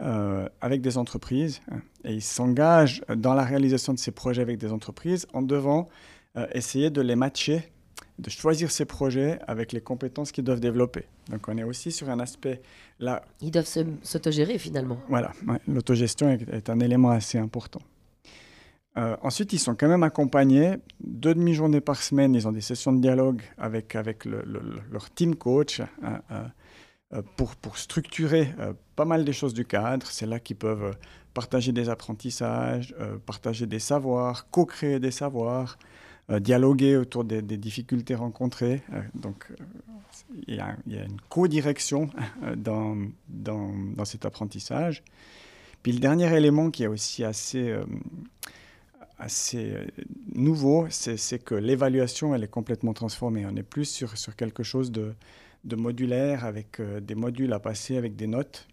euh, 0.00 0.48
avec 0.60 0.80
des 0.80 0.96
entreprises 0.96 1.60
hein, 1.70 1.80
et 2.04 2.14
ils 2.14 2.22
s'engagent 2.22 3.02
dans 3.14 3.34
la 3.34 3.44
réalisation 3.44 3.92
de 3.92 3.98
ces 3.98 4.12
projets 4.12 4.42
avec 4.42 4.58
des 4.58 4.72
entreprises 4.72 5.26
en 5.34 5.42
devant 5.42 5.88
euh, 6.36 6.46
essayer 6.52 6.90
de 6.90 7.00
les 7.00 7.16
matcher, 7.16 7.70
de 8.18 8.30
choisir 8.30 8.70
ces 8.70 8.84
projets 8.84 9.38
avec 9.46 9.72
les 9.72 9.80
compétences 9.80 10.30
qu'ils 10.30 10.44
doivent 10.44 10.60
développer. 10.60 11.06
Donc, 11.30 11.48
on 11.48 11.58
est 11.58 11.64
aussi 11.64 11.90
sur 11.90 12.08
un 12.10 12.20
aspect 12.20 12.62
là. 13.00 13.22
Ils 13.40 13.50
doivent 13.50 13.68
s'autogérer 14.02 14.58
finalement. 14.58 14.98
Voilà, 15.08 15.32
l'autogestion 15.66 16.30
est 16.30 16.70
un 16.70 16.80
élément 16.80 17.10
assez 17.10 17.38
important. 17.38 17.80
Euh, 18.96 19.16
ensuite, 19.22 19.52
ils 19.52 19.58
sont 19.58 19.74
quand 19.74 19.88
même 19.88 20.02
accompagnés 20.02 20.76
deux 21.00 21.34
demi-journées 21.34 21.80
par 21.80 22.02
semaine. 22.02 22.34
Ils 22.34 22.48
ont 22.48 22.52
des 22.52 22.60
sessions 22.60 22.92
de 22.92 23.00
dialogue 23.00 23.42
avec, 23.56 23.94
avec 23.94 24.24
leur 24.24 25.10
team 25.14 25.36
coach 25.36 25.80
hein, 25.80 26.20
euh, 26.30 26.44
euh, 27.14 27.22
pour, 27.36 27.54
pour, 27.56 27.78
structurer 27.78 28.52
pas 28.96 29.04
mal 29.04 29.24
des 29.24 29.32
choses 29.32 29.54
du 29.54 29.64
cadre. 29.64 30.06
C'est 30.06 30.26
là 30.26 30.40
qu'ils 30.40 30.56
peuvent 30.56 30.96
partager 31.34 31.70
des 31.70 31.88
apprentissages, 31.88 32.94
partager 33.26 33.66
des 33.66 33.78
savoirs, 33.78 34.50
co-créer 34.50 34.98
des 34.98 35.12
savoirs, 35.12 35.78
dialoguer 36.28 36.96
autour 36.96 37.24
des, 37.24 37.42
difficultés 37.42 38.16
rencontrées. 38.16 38.82
donc, 39.14 39.46
il 40.46 40.54
y, 40.54 40.60
a, 40.60 40.76
y, 40.86 40.98
a 40.98 41.04
une 41.04 41.20
co-direction 41.28 42.10
dans, 42.56 42.96
dans, 43.28 43.72
dans, 43.96 44.04
cet 44.04 44.24
apprentissage. 44.24 45.02
Puis 45.82 45.92
le 45.92 45.98
dernier 45.98 46.32
élément 46.36 46.70
qui 46.70 46.82
est 46.84 46.88
aussi 46.88 47.24
assez 47.24 47.76
assez 49.20 49.72
euh, 49.72 49.86
nouveau, 50.34 50.86
c'est 50.90 51.38
que 51.44 51.54
l'évaluation, 51.54 52.34
elle 52.34 52.42
est 52.42 52.48
complètement 52.48 52.92
transformée. 52.92 53.46
On 53.46 53.54
est 53.54 53.62
plus 53.62 53.84
sur, 53.84 54.16
sur 54.16 54.34
quelque 54.34 54.62
chose 54.62 54.90
de, 54.90 55.14
de 55.64 55.76
modulaire, 55.76 56.44
avec 56.44 56.80
euh, 56.80 57.00
des 57.00 57.14
modules 57.14 57.52
à 57.52 57.60
passer, 57.60 57.96
avec 57.96 58.16
des 58.16 58.26
notes. 58.26 58.66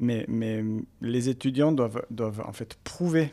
Mais, 0.00 0.24
mais 0.26 0.64
les 1.00 1.28
étudiants 1.28 1.70
doivent, 1.70 2.04
doivent 2.10 2.42
en 2.44 2.52
fait 2.52 2.74
prouver 2.82 3.32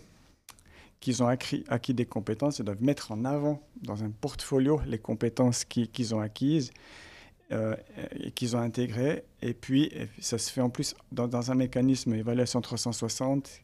qu'ils 1.00 1.24
ont 1.24 1.28
acquis, 1.28 1.64
acquis, 1.70 1.96
des 1.96 2.06
compétences 2.06 2.60
et 2.60 2.64
doivent 2.64 2.84
mettre 2.84 3.12
en 3.12 3.26
avant 3.26 3.64
dans 3.82 4.04
un 4.04 4.12
portfolio 4.12 4.80
les 4.86 5.00
compétences 5.00 5.66
qu'ils 5.66 6.14
ont 6.14 6.20
acquises 6.20 6.72
euh, 7.52 7.76
et 8.20 8.30
qu'ils 8.30 8.56
ont 8.56 8.60
intégrées. 8.60 9.24
Et 9.42 9.56
puis, 9.56 9.92
ça 10.20 10.38
se 10.38 10.52
fait 10.52 10.62
en 10.62 10.70
plus 10.70 10.94
dans, 11.12 11.28
dans 11.28 11.50
un 11.50 11.56
mécanisme 11.56 12.14
évaluation 12.14 12.62
360 12.62 13.62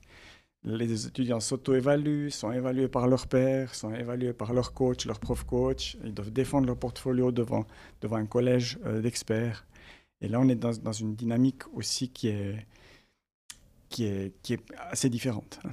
les 0.63 1.07
étudiants 1.07 1.39
s'auto-évaluent, 1.39 2.29
sont 2.29 2.51
évalués 2.51 2.87
par 2.87 3.07
leur 3.07 3.27
père, 3.27 3.73
sont 3.75 3.93
évalués 3.93 4.33
par 4.33 4.53
leur 4.53 4.73
coach, 4.73 5.05
leur 5.05 5.19
prof 5.19 5.43
coach. 5.43 5.97
Ils 6.03 6.13
doivent 6.13 6.31
défendre 6.31 6.67
leur 6.67 6.77
portfolio 6.77 7.31
devant, 7.31 7.65
devant 8.01 8.17
un 8.17 8.25
collège 8.25 8.77
euh, 8.85 9.01
d'experts. 9.01 9.65
Et 10.19 10.27
là, 10.27 10.39
on 10.39 10.49
est 10.49 10.55
dans, 10.55 10.73
dans, 10.73 10.91
une 10.91 11.15
dynamique 11.15 11.67
aussi 11.73 12.09
qui 12.09 12.29
est, 12.29 12.65
qui 13.89 14.05
est, 14.05 14.33
qui 14.41 14.53
est 14.53 14.61
assez 14.77 15.09
différente 15.09 15.59
hein, 15.63 15.69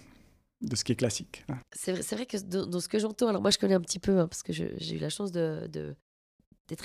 de 0.60 0.76
ce 0.76 0.84
qui 0.84 0.92
est 0.92 0.96
classique. 0.96 1.44
Hein. 1.48 1.58
C'est 1.72 1.92
vrai, 2.12 2.26
que 2.26 2.36
dans, 2.36 2.80
ce 2.80 2.88
que 2.88 2.98
j'entends, 2.98 3.28
alors 3.28 3.40
moi 3.40 3.50
je 3.50 3.58
connais 3.58 3.74
un 3.74 3.80
petit 3.80 3.98
peu, 3.98 4.18
hein, 4.18 4.28
parce 4.28 4.42
que 4.42 4.52
j'ai 4.52 4.94
eu 4.94 4.98
la 4.98 5.08
chance 5.08 5.32
d'être 5.32 5.96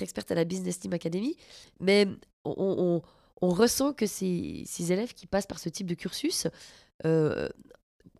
experte 0.02 0.30
à 0.30 0.34
la 0.34 0.44
Business 0.44 0.78
Team 0.78 0.94
Academy, 0.94 1.36
mais 1.80 2.06
on, 2.44 3.02
ressent 3.42 3.92
que 3.92 4.06
ces, 4.06 4.64
ces, 4.66 4.92
élèves 4.92 5.12
qui 5.12 5.26
passent 5.26 5.46
par 5.46 5.58
ce 5.58 5.68
type 5.68 5.86
de 5.86 5.94
cursus 5.94 6.46
euh, 7.04 7.48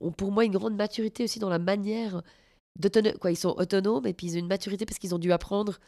ont 0.01 0.13
pour 0.13 0.33
moi 0.33 0.45
une 0.45 0.53
grande 0.53 0.77
maturité 0.77 1.25
aussi 1.25 1.39
dans 1.39 1.49
la 1.49 1.59
manière 1.59 2.23
d'autonomie. 2.79 3.19
Quoi, 3.19 3.31
ils 3.31 3.37
sont 3.37 3.55
autonomes 3.59 4.07
et 4.07 4.13
puis 4.13 4.29
ils 4.29 4.37
ont 4.37 4.41
une 4.41 4.49
maturité 4.49 4.87
parce 4.87 4.99
qu'ils 4.99 5.15
ont 5.15 5.19
dû 5.19 5.33
apprendre 5.33 5.79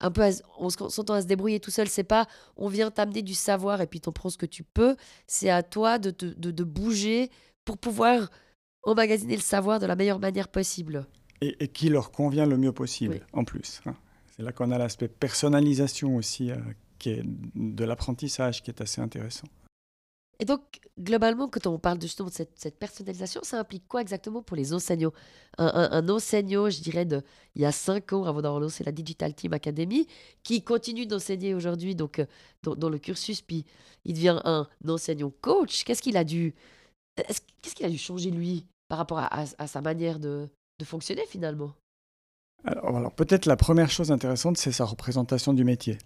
un 0.00 0.10
peu, 0.10 0.22
en 0.56 0.68
s'entend 0.68 1.14
à 1.14 1.22
se 1.22 1.26
débrouiller 1.26 1.60
tout 1.60 1.70
seul. 1.70 1.88
C'est 1.88 2.04
pas 2.04 2.26
on 2.56 2.68
vient 2.68 2.90
t'amener 2.90 3.22
du 3.22 3.34
savoir 3.34 3.80
et 3.80 3.86
puis 3.86 4.00
t'en 4.00 4.12
prends 4.12 4.30
ce 4.30 4.38
que 4.38 4.46
tu 4.46 4.64
peux. 4.64 4.96
C'est 5.26 5.50
à 5.50 5.62
toi 5.62 5.98
de, 5.98 6.10
de, 6.10 6.50
de, 6.50 6.64
bouger 6.64 7.30
pour 7.64 7.78
pouvoir 7.78 8.30
emmagasiner 8.82 9.36
le 9.36 9.42
savoir 9.42 9.78
de 9.78 9.86
la 9.86 9.96
meilleure 9.96 10.18
manière 10.18 10.48
possible. 10.48 11.06
Et, 11.40 11.68
qui 11.68 11.88
leur 11.88 12.10
convient 12.10 12.46
le 12.46 12.56
mieux 12.56 12.72
possible 12.72 13.26
en 13.32 13.44
plus. 13.44 13.80
Hein. 13.86 13.94
C'est 14.36 14.42
là 14.42 14.52
qu'on 14.52 14.70
a 14.70 14.78
l'aspect 14.78 15.08
personnalisation 15.08 16.16
aussi 16.16 16.50
euh, 16.50 16.56
qui 16.98 17.10
est 17.10 17.22
de 17.24 17.84
l'apprentissage 17.84 18.62
qui 18.62 18.70
est 18.70 18.80
assez 18.80 19.00
intéressant. 19.00 19.48
Et 20.38 20.44
donc, 20.44 20.80
globalement, 20.98 21.48
quand 21.48 21.66
on 21.66 21.78
parle 21.78 22.00
justement 22.00 22.28
de 22.28 22.34
cette, 22.34 22.78
personnalisation, 22.78 23.40
ça 23.44 23.60
implique 23.60 23.86
quoi 23.86 24.00
exactement 24.00 24.42
pour 24.42 24.56
les 24.56 24.72
enseignants? 24.72 25.12
Un, 25.58 26.08
enseignant, 26.08 26.68
je 26.68 26.80
dirais, 26.80 27.06
il 27.54 27.62
y 27.62 27.64
a 27.64 27.72
cinq 27.72 28.12
ans 28.12 28.24
avant 28.24 28.42
d'avoir 28.42 28.60
lancé 28.60 28.82
la 28.82 28.92
Digital 28.92 29.34
Team 29.34 29.52
Academy, 29.52 30.06
qui 30.42 30.62
continue 30.64 31.06
d'enseigner 31.06 31.54
aujourd'hui 31.54 31.94
donc 31.94 32.18
euh, 32.18 32.26
dans, 32.62 32.88
le 32.88 32.98
cursus, 32.98 33.40
puis 33.42 33.64
il 34.04 34.14
devient 34.14 34.40
un 34.44 34.66
enseignant 34.88 35.32
coach. 35.40 35.84
Qu'est-ce 35.84 36.02
qu'il 36.02 36.16
a 36.16 36.24
dû, 36.24 36.54
qu'est-ce 37.16 37.74
qu'il 37.74 37.86
a 37.86 37.90
dû 37.90 37.98
changer 37.98 38.30
lui 38.30 38.66
par 38.88 38.98
rapport 38.98 39.18
à, 39.18 39.46
sa 39.46 39.80
manière 39.80 40.18
de, 40.18 40.48
fonctionner 40.84 41.22
finalement? 41.28 41.72
Alors, 42.64 43.12
peut-être 43.12 43.46
la 43.46 43.56
première 43.56 43.90
chose 43.90 44.10
intéressante, 44.10 44.56
c'est 44.56 44.72
sa 44.72 44.84
représentation 44.84 45.52
du 45.52 45.62
métier. 45.62 45.98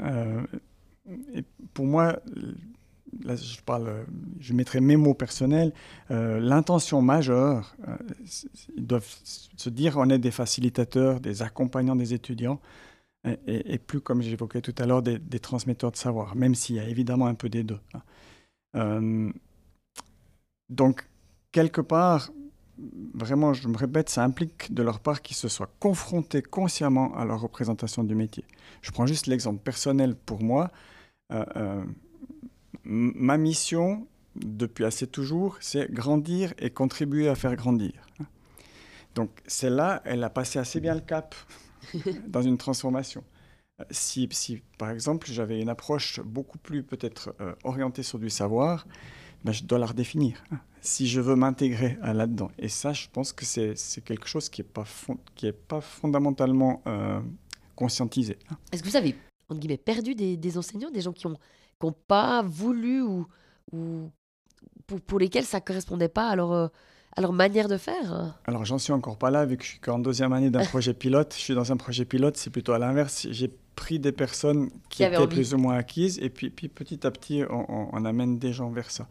Euh, 0.00 0.42
pour 1.72 1.86
moi, 1.86 2.20
je 3.24 3.60
parle, 3.62 4.06
je 4.40 4.52
mettrai 4.52 4.80
mes 4.80 4.96
mots 4.96 5.14
personnels, 5.14 5.72
euh, 6.10 6.40
l'intention 6.40 7.02
majeure, 7.02 7.76
euh, 7.86 7.96
ils 8.76 8.86
doivent 8.86 9.06
se 9.06 9.70
dire 9.70 9.96
on 9.96 10.08
est 10.10 10.18
des 10.18 10.30
facilitateurs, 10.30 11.20
des 11.20 11.42
accompagnants 11.42 11.96
des 11.96 12.14
étudiants, 12.14 12.60
et, 13.46 13.78
plus 13.78 14.00
comme 14.00 14.22
j'évoquais 14.22 14.62
tout 14.62 14.74
à 14.78 14.86
l'heure, 14.86 15.02
des, 15.02 15.40
transmetteurs 15.40 15.90
de 15.90 15.96
savoir, 15.96 16.34
même 16.34 16.54
s'il 16.54 16.76
y 16.76 16.80
a 16.80 16.88
évidemment 16.88 17.26
un 17.26 17.34
peu 17.34 17.48
des 17.48 17.62
deux. 17.62 17.80
Hein. 17.92 18.02
Euh, 18.76 19.32
donc, 20.70 21.06
quelque 21.52 21.80
part, 21.80 22.30
vraiment, 23.12 23.52
je 23.52 23.68
me 23.68 23.76
répète, 23.76 24.08
ça 24.08 24.22
implique 24.22 24.72
de 24.72 24.82
leur 24.82 25.00
part 25.00 25.20
qu'ils 25.20 25.36
se 25.36 25.48
soient 25.48 25.70
confrontés 25.78 26.42
consciemment 26.42 27.14
à 27.16 27.24
leur 27.24 27.40
représentation 27.40 28.04
du 28.04 28.14
métier. 28.14 28.44
Je 28.80 28.92
prends 28.92 29.06
juste 29.06 29.26
l'exemple 29.26 29.60
personnel 29.62 30.14
pour 30.14 30.42
moi 30.42 30.70
ma 32.84 33.36
mission, 33.36 34.06
depuis 34.36 34.84
assez 34.84 35.06
toujours, 35.06 35.56
c'est 35.60 35.90
grandir 35.92 36.54
et 36.58 36.70
contribuer 36.70 37.28
à 37.28 37.34
faire 37.34 37.56
grandir. 37.56 37.92
Donc 39.14 39.30
celle-là, 39.46 40.02
elle 40.04 40.22
a 40.24 40.30
passé 40.30 40.58
assez 40.58 40.80
bien 40.80 40.94
le 40.94 41.00
cap 41.00 41.34
dans 42.26 42.42
une 42.42 42.58
transformation. 42.58 43.24
Si, 43.90 44.28
si 44.32 44.62
par 44.76 44.90
exemple, 44.90 45.28
j'avais 45.30 45.60
une 45.60 45.68
approche 45.68 46.20
beaucoup 46.20 46.58
plus 46.58 46.82
peut-être 46.82 47.34
euh, 47.40 47.54
orientée 47.64 48.02
sur 48.02 48.18
du 48.18 48.30
savoir, 48.30 48.86
ben, 49.44 49.52
je 49.52 49.64
dois 49.64 49.78
la 49.78 49.86
redéfinir 49.86 50.42
si 50.80 51.06
je 51.06 51.20
veux 51.20 51.36
m'intégrer 51.36 51.98
là-dedans. 52.02 52.50
Et 52.58 52.68
ça, 52.68 52.92
je 52.92 53.08
pense 53.12 53.32
que 53.32 53.44
c'est 53.44 54.04
quelque 54.04 54.26
chose 54.26 54.48
qui 54.48 54.62
n'est 54.62 54.68
pas, 54.68 54.84
qui 55.34 55.50
pas 55.52 55.80
fondamentalement 55.80 56.82
euh, 56.86 57.20
conscientisé. 57.76 58.38
Est-ce 58.72 58.82
que 58.82 58.88
vous 58.88 58.96
avez, 58.96 59.14
entre 59.48 59.60
guillemets, 59.60 59.76
perdu 59.76 60.14
des, 60.14 60.36
des 60.36 60.58
enseignants, 60.58 60.90
des 60.90 61.00
gens 61.00 61.12
qui 61.12 61.26
ont 61.26 61.36
qui 61.80 61.86
n'ont 61.86 61.94
pas 62.06 62.42
voulu 62.42 63.02
ou, 63.02 63.26
ou 63.72 64.10
pour, 64.86 65.00
pour, 65.00 65.18
lesquels 65.18 65.44
ça 65.44 65.58
ne 65.58 65.64
correspondait 65.64 66.08
pas 66.08 66.28
à 66.28 66.36
leur, 66.36 66.52
euh, 66.52 66.68
à 67.16 67.20
leur 67.20 67.32
manière 67.32 67.68
de 67.68 67.76
faire 67.76 68.38
Alors, 68.44 68.64
j'en 68.64 68.78
suis 68.78 68.92
encore 68.92 69.18
pas 69.18 69.30
là, 69.30 69.44
vu 69.44 69.56
que 69.56 69.64
je 69.64 69.70
suis 69.70 69.80
qu'en 69.80 69.98
deuxième 69.98 70.32
année 70.32 70.50
d'un 70.50 70.64
projet 70.64 70.94
pilote. 70.94 71.34
Je 71.34 71.40
suis 71.40 71.54
dans 71.54 71.72
un 71.72 71.76
projet 71.76 72.04
pilote, 72.04 72.36
c'est 72.36 72.50
plutôt 72.50 72.72
à 72.72 72.78
l'inverse. 72.78 73.26
J'ai 73.30 73.52
pris 73.76 73.98
des 73.98 74.12
personnes 74.12 74.70
qui, 74.88 75.04
étaient 75.04 75.26
plus 75.26 75.54
ou 75.54 75.58
moins 75.58 75.76
acquises, 75.76 76.18
et 76.20 76.30
puis, 76.30 76.50
puis 76.50 76.68
petit 76.68 77.06
à 77.06 77.10
petit, 77.10 77.42
on, 77.48 77.94
on, 77.94 78.04
amène 78.04 78.38
des 78.38 78.52
gens 78.52 78.70
vers 78.70 78.90
ça. 78.90 79.06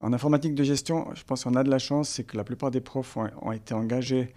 En 0.00 0.12
informatique 0.12 0.54
de 0.54 0.62
gestion, 0.62 1.08
je 1.14 1.24
pense 1.24 1.44
qu'on 1.44 1.54
a 1.54 1.64
de 1.64 1.70
la 1.70 1.78
chance, 1.78 2.10
c'est 2.10 2.24
que 2.24 2.36
la 2.36 2.44
plupart 2.44 2.70
des 2.70 2.82
profs 2.82 3.16
ont, 3.16 3.30
ont, 3.40 3.52
été 3.52 3.72
engagés, 3.72 4.34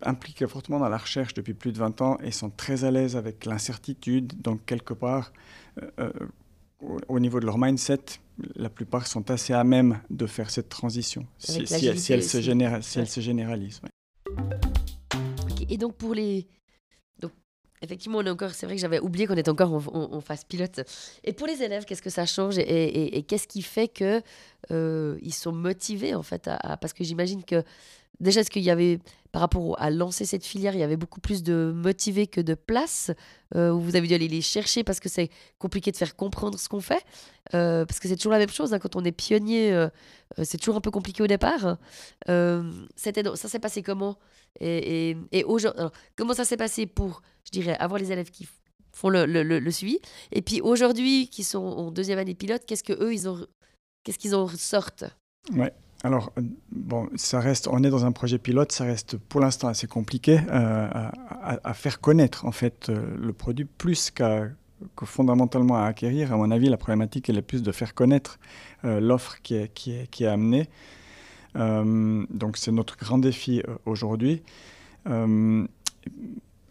impliqués 0.00 0.46
fortement 0.46 0.78
dans 0.78 0.88
la 0.88 0.96
recherche 0.96 1.34
depuis 1.34 1.52
plus 1.52 1.72
de 1.72 1.78
20 1.78 2.00
ans 2.00 2.16
et 2.22 2.30
sont 2.30 2.48
très 2.48 2.84
à 2.84 2.90
l'aise 2.90 3.14
avec 3.14 3.44
l'incertitude. 3.44 4.40
Donc, 4.40 4.64
quelque 4.64 4.94
part, 4.94 5.32
euh, 5.82 5.90
euh 6.00 6.10
au, 7.08 7.20
niveau 7.20 7.40
de 7.40 7.46
leur 7.46 7.58
mindset, 7.58 8.00
la 8.54 8.68
plupart 8.68 9.06
sont 9.06 9.30
assez 9.30 9.52
à 9.52 9.64
même 9.64 10.00
de 10.10 10.26
faire 10.26 10.50
cette 10.50 10.68
transition, 10.68 11.26
si, 11.38 11.64
elle, 12.10 12.22
se 12.24 13.20
généralise. 13.20 13.80
Et 15.68 15.76
donc 15.76 15.94
pour 15.96 16.14
les... 16.14 16.46
Donc, 17.20 17.32
Effectivement, 17.80 18.18
on 18.18 18.26
est 18.26 18.30
encore. 18.30 18.50
C'est 18.50 18.66
vrai 18.66 18.74
que 18.74 18.80
j'avais 18.80 18.98
oublié 18.98 19.26
qu'on 19.26 19.36
était 19.36 19.50
encore 19.50 19.72
en, 19.72 20.20
phase 20.20 20.44
pilote. 20.44 20.80
Et 21.22 21.32
pour 21.32 21.46
les 21.46 21.62
élèves, 21.62 21.84
qu'est-ce 21.84 22.02
que 22.02 22.10
ça 22.10 22.26
change 22.26 22.58
et, 22.58 23.22
qu'est-ce 23.28 23.46
qui 23.46 23.62
fait 23.62 23.86
que 23.86 24.20
euh, 24.72 25.16
sont 25.30 25.52
motivés 25.52 26.14
en 26.14 26.24
fait 26.24 26.48
à, 26.48 26.76
Parce 26.76 26.92
que 26.92 27.04
j'imagine 27.04 27.44
que 27.44 27.62
déjà, 28.18 28.40
est-ce 28.40 28.50
qu'il 28.50 28.62
y 28.62 28.70
avait 28.70 28.98
par 29.38 29.42
rapport 29.42 29.80
à 29.80 29.90
lancer 29.90 30.24
cette 30.24 30.44
filière, 30.44 30.74
il 30.74 30.80
y 30.80 30.82
avait 30.82 30.96
beaucoup 30.96 31.20
plus 31.20 31.44
de 31.44 31.70
motivés 31.72 32.26
que 32.26 32.40
de 32.40 32.54
places 32.54 33.12
euh, 33.54 33.70
où 33.70 33.78
vous 33.78 33.94
avez 33.94 34.08
dû 34.08 34.14
aller 34.14 34.26
les 34.26 34.40
chercher 34.40 34.82
parce 34.82 34.98
que 34.98 35.08
c'est 35.08 35.30
compliqué 35.60 35.92
de 35.92 35.96
faire 35.96 36.16
comprendre 36.16 36.58
ce 36.58 36.68
qu'on 36.68 36.80
fait. 36.80 37.04
Euh, 37.54 37.86
parce 37.86 38.00
que 38.00 38.08
c'est 38.08 38.16
toujours 38.16 38.32
la 38.32 38.38
même 38.38 38.48
chose 38.48 38.74
hein, 38.74 38.80
quand 38.80 38.96
on 38.96 39.04
est 39.04 39.12
pionnier, 39.12 39.86
c'est 40.42 40.58
toujours 40.58 40.74
un 40.74 40.80
peu 40.80 40.90
compliqué 40.90 41.22
au 41.22 41.28
départ. 41.28 41.76
ça 42.26 42.62
s'est 43.36 43.60
passé 43.60 43.84
comment? 43.84 44.18
Et, 44.58 45.14
aujourd'hui, 45.46 45.84
comment 46.16 46.34
ça 46.34 46.44
s'est 46.44 46.56
passé 46.56 46.86
pour 46.86 47.22
je 47.44 47.52
dirais, 47.52 47.76
avoir 47.78 48.00
les 48.00 48.10
élèves 48.10 48.32
qui 48.32 48.48
font 48.90 49.08
le, 49.08 49.24
le, 49.24 49.70
suivi? 49.70 50.00
Et 50.32 50.42
puis 50.42 50.60
aujourd'hui, 50.60 51.28
qui 51.28 51.44
sont 51.44 51.62
en 51.62 51.92
deuxième 51.92 52.18
année 52.18 52.34
pilote, 52.34 52.64
qu'est-ce 52.66 52.82
que 52.82 52.92
eux 53.00 53.14
ils 53.14 53.28
ont, 53.28 53.46
qu'est-ce 54.02 54.18
qu'ils 54.18 54.34
en 54.34 54.48
Ouais. 55.54 55.72
Alors, 56.04 56.32
euh, 56.38 56.42
bon, 56.70 57.08
ça 57.16 57.40
reste, 57.40 57.66
on 57.68 57.82
est 57.82 57.90
dans 57.90 58.04
un 58.04 58.12
projet 58.12 58.38
pilote, 58.38 58.70
ça 58.70 58.84
reste 58.84 59.16
pour 59.16 59.40
l'instant 59.40 59.68
assez 59.68 59.88
compliqué 59.88 60.40
euh, 60.48 61.10
à, 61.42 61.74
faire 61.74 62.00
connaître 62.00 62.46
en 62.46 62.52
fait 62.52 62.88
euh, 62.88 63.16
le 63.18 63.32
produit 63.32 63.64
plus 63.64 64.10
qu'à 64.10 64.48
que 64.94 65.06
fondamentalement 65.06 65.76
à 65.76 65.86
acquérir. 65.86 66.32
À 66.32 66.36
mon 66.36 66.52
avis, 66.52 66.68
la 66.68 66.76
problématique 66.76 67.28
elle 67.28 67.36
est 67.36 67.42
plus 67.42 67.64
de 67.64 67.72
faire 67.72 67.94
connaître 67.94 68.38
l'offre 68.84 69.42
qui 69.42 69.56
est, 69.56 69.74
qui, 69.74 69.92
est, 69.92 70.26
amenée. 70.26 70.68
donc 71.56 72.56
c'est 72.56 72.70
notre 72.70 72.96
grand 72.96 73.18
défi 73.18 73.60
aujourd'hui. 73.86 74.44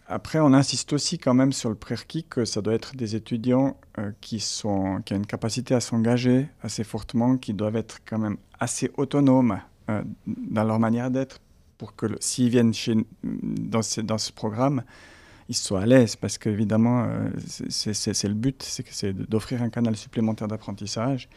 Après, 0.08 0.40
on 0.40 0.54
insiste 0.54 0.94
aussi 0.94 1.18
quand 1.18 1.34
même 1.34 1.52
sur 1.52 1.68
le 1.68 1.76
prérequis 1.76 2.24
que 2.24 2.46
ça 2.46 2.62
doit 2.62 2.76
être 2.76 2.96
des 2.96 3.18
étudiants 3.18 3.76
qui, 4.22 4.40
sont, 4.40 5.02
qui 5.04 5.14
ont 5.14 5.18
une 5.18 5.26
capacité 5.26 5.76
à 5.76 5.82
s'engager 5.82 6.48
assez 6.64 6.86
fortement, 6.86 7.36
qui 7.36 7.54
doivent 7.54 7.76
être 7.76 8.00
quand 8.06 8.20
même 8.20 8.38
assez 8.60 8.92
autonomes 8.98 9.60
euh, 9.90 10.04
dans 10.28 10.64
leur 10.64 10.80
manière 10.80 11.12
d'être 11.12 11.40
pour 11.78 11.96
que 11.96 12.08
s'ils 12.20 12.50
viennent 12.50 12.74
chez, 12.74 12.96
dans, 13.24 13.82
ce, 13.82 14.02
dans 14.02 14.18
ce 14.18 14.32
programme, 14.32 14.84
ils 15.50 15.56
soient 15.56 15.82
à 15.82 15.86
l'aise 15.86 16.16
parce 16.16 16.38
qu'évidemment, 16.38 17.06
euh, 17.06 17.30
c'est 17.70 18.28
le 18.28 18.34
but, 18.34 18.64
c'est 18.64 19.14
d'offrir 19.14 19.62
un 19.62 19.70
canal 19.70 19.96
supplémentaire 19.96 20.48
d'apprentissage 20.48 21.30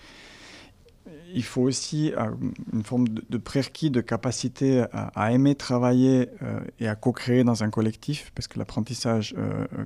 il 1.35 1.45
faut 1.45 1.63
aussi 1.63 2.13
euh, 2.13 2.31
une 2.73 2.83
forme 2.83 3.09
de, 3.09 3.39
prérequis, 3.39 3.91
de 3.91 4.01
capacité 4.01 4.85
à, 4.93 5.33
aimer 5.33 5.55
travailler 5.55 6.29
euh, 6.43 6.61
et 6.79 6.89
à 6.89 6.95
co-créer 6.95 7.45
dans 7.45 7.63
un 7.63 7.71
collectif, 7.71 8.33
parce 8.35 8.49
que 8.49 8.59
l'apprentissage 8.59 9.35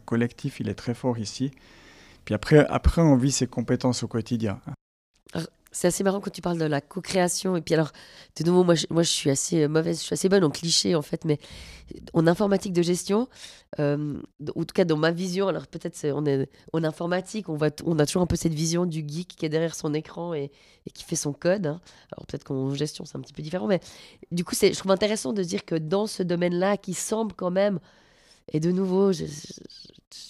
collectif, 0.05 0.61
il 0.61 0.69
est 0.69 0.75
très 0.75 0.95
fort 0.95 1.19
ici. 1.19 1.50
Puis 2.25 2.35
après, 2.35 2.67
après, 2.69 3.03
on 3.03 3.17
vit 3.17 3.33
ses 3.33 3.47
compétences 3.47 4.03
au 4.03 4.09
quotidien. 4.09 4.59
C'est 5.75 5.88
assez 5.88 6.04
marrant 6.04 6.21
quand 6.21 6.31
tu 6.31 6.40
parles 6.40 6.59
de 6.59 6.64
la 6.64 6.81
co-création. 6.81 7.57
Et 7.57 7.61
puis 7.61 7.75
alors, 7.75 7.90
de 8.37 8.45
nouveau, 8.45 8.62
moi 8.62 8.76
je, 8.76 8.87
moi, 8.90 9.02
je 9.02 9.11
suis 9.11 9.28
assez 9.28 9.66
mauvaise, 9.66 9.99
je 9.99 10.04
suis 10.04 10.14
assez 10.14 10.28
bonne 10.28 10.45
en 10.45 10.50
cliché 10.50 10.95
en 10.95 11.02
fait, 11.02 11.25
mais 11.25 11.38
en 12.12 12.26
informatique 12.28 12.73
de 12.73 12.81
gestion, 12.81 13.28
euh, 13.81 14.14
en 14.54 14.64
tout 14.64 14.73
cas 14.73 14.85
dans 14.85 14.97
ma 14.97 15.11
vision, 15.11 15.49
alors 15.49 15.66
peut-être 15.66 15.99
on 16.14 16.25
est 16.26 16.49
en 16.73 16.85
informatique, 16.85 17.49
on 17.49 17.59
a 17.59 18.07
toujours 18.07 18.23
un 18.23 18.26
peu 18.26 18.37
cette 18.37 18.54
vision 18.54 18.87
du 18.87 19.04
geek 19.07 19.35
qui 19.37 19.45
est 19.45 19.49
derrière 19.49 19.75
son 19.75 19.95
écran 19.95 20.33
et, 20.33 20.52
qui 20.95 21.02
fait 21.02 21.16
son 21.16 21.33
code. 21.33 21.66
Hein. 21.66 21.81
Alors 22.12 22.26
peut-être 22.26 22.45
qu'en 22.45 22.73
gestion 22.73 23.04
c'est 23.04 23.16
un 23.16 23.21
petit 23.21 23.33
peu 23.33 23.43
différent, 23.43 23.66
mais 23.66 23.81
du 24.31 24.45
coup, 24.45 24.54
je 24.54 24.78
trouve 24.78 24.93
intéressant 24.93 25.33
de 25.33 25.43
dire 25.43 25.64
que 25.64 25.75
dans 25.75 26.07
ce 26.07 26.23
domaine-là, 26.23 26.76
qui 26.76 26.95
semble 26.95 27.33
quand 27.35 27.50
même 27.50 27.81
et 28.53 28.61
de 28.61 28.71
nouveau, 28.71 29.11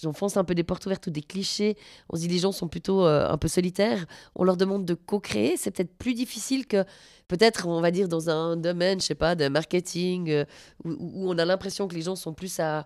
j'enfonce 0.01 0.37
un 0.37 0.43
peu 0.43 0.55
des 0.55 0.63
portes 0.63 0.85
ouvertes 0.85 1.07
ou 1.07 1.11
des 1.11 1.21
clichés. 1.21 1.77
On 2.09 2.15
se 2.15 2.21
dit 2.21 2.27
les 2.27 2.39
gens 2.39 2.51
sont 2.51 2.67
plutôt 2.67 3.05
euh, 3.05 3.27
un 3.29 3.37
peu 3.37 3.47
solitaires. 3.47 4.05
On 4.35 4.43
leur 4.43 4.57
demande 4.57 4.85
de 4.85 4.93
co-créer. 4.93 5.57
C'est 5.57 5.71
peut-être 5.71 5.95
plus 5.97 6.13
difficile 6.13 6.65
que 6.65 6.85
peut-être, 7.27 7.67
on 7.67 7.81
va 7.81 7.91
dire, 7.91 8.07
dans 8.07 8.29
un 8.29 8.55
domaine, 8.55 9.01
je 9.01 9.07
sais 9.07 9.15
pas, 9.15 9.35
de 9.35 9.47
marketing, 9.47 10.29
euh, 10.29 10.45
où, 10.85 11.29
on 11.29 11.37
a 11.37 11.45
l'impression 11.45 11.87
que 11.87 11.95
les 11.95 12.03
gens 12.03 12.15
sont 12.15 12.33
plus 12.33 12.59
à, 12.59 12.85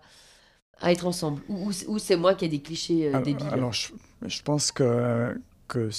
à 0.80 0.90
être 0.90 1.06
ensemble. 1.06 1.40
Ou, 1.48 1.98
c'est 1.98 2.16
moi 2.16 2.34
qui 2.34 2.46
ai 2.46 2.48
des 2.48 2.60
clichés 2.60 3.14
euh, 3.14 3.20
débiles. 3.20 3.46
Alors, 3.52 3.72
je, 3.72 3.92
je, 4.26 4.42
pense 4.42 4.72
que, 4.72 5.40
que 5.68 5.90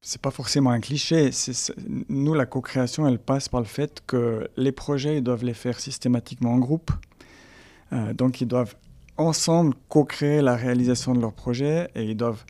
c'est 0.00 0.20
pas 0.20 0.32
forcément 0.32 0.70
un 0.70 0.80
cliché. 0.80 1.30
nous, 2.08 2.34
la 2.34 2.46
co-création, 2.46 3.06
elle 3.06 3.20
passe 3.20 3.48
par 3.48 3.60
le 3.60 3.66
fait 3.66 4.02
que 4.06 4.48
les 4.56 4.72
projets, 4.72 5.18
ils 5.18 5.22
doivent 5.22 5.44
les 5.44 5.54
faire 5.54 5.78
systématiquement 5.78 6.52
en 6.52 6.58
groupe. 6.58 6.90
Euh, 7.92 8.12
donc 8.12 8.40
ils 8.40 8.48
doivent 8.48 8.74
ensemble 9.16 9.74
co-créer 9.88 10.42
la 10.42 10.56
réalisation 10.56 11.14
de 11.14 11.20
leur 11.20 11.32
projet 11.32 11.88
et 11.94 12.04
ils 12.04 12.16
doivent, 12.16 12.44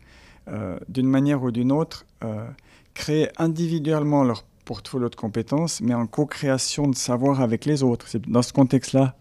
euh, 0.48 0.78
d'une 0.88 1.06
manière 1.06 1.42
ou 1.42 1.50
d'une 1.50 1.72
autre, 1.72 2.06
euh, 2.24 2.46
créer 2.94 3.28
individuellement 3.38 4.24
leur 4.24 4.44
portfolio 4.64 5.08
de 5.08 5.14
compétences, 5.14 5.80
mais 5.80 5.94
en 5.94 6.06
co-création 6.06 6.88
de 6.88 6.96
savoir 6.96 7.40
avec 7.40 7.64
les 7.66 7.84
autres. 7.84 8.08
C'est 8.08 8.28
dans 8.28 8.42
ce 8.42 8.52
contexte-là 8.52 9.14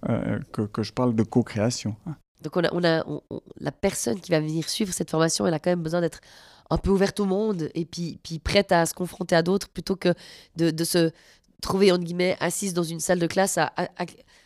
que, 0.52 0.82
je 0.82 0.92
parle 0.92 1.14
de 1.14 1.22
co-création. 1.22 1.96
Donc 2.42 2.56
la 2.56 3.72
personne 3.72 4.20
qui 4.20 4.32
va 4.32 4.40
venir 4.40 4.68
suivre 4.68 4.92
cette 4.92 5.12
formation, 5.12 5.46
elle 5.46 5.54
a 5.54 5.60
quand 5.60 5.70
même 5.70 5.84
besoin 5.84 6.02
d'être 6.02 6.20
un 6.70 6.78
peu 6.78 6.90
ouverte 6.90 7.20
au 7.20 7.26
monde 7.26 7.70
et 7.74 7.86
puis, 7.86 8.20
prête 8.44 8.72
à 8.72 8.86
se 8.86 8.94
confronter 8.94 9.36
à 9.36 9.44
d'autres 9.44 9.70
plutôt 9.70 9.96
que 9.96 10.14
de, 10.56 10.84
se 10.84 11.12
trouver, 11.62 11.92
entre 11.92 12.04
guillemets, 12.04 12.38
assise 12.40 12.74
dans 12.74 12.84
une 12.84 13.00
salle 13.00 13.20
de 13.20 13.28
classe 13.28 13.58
à, 13.58 13.72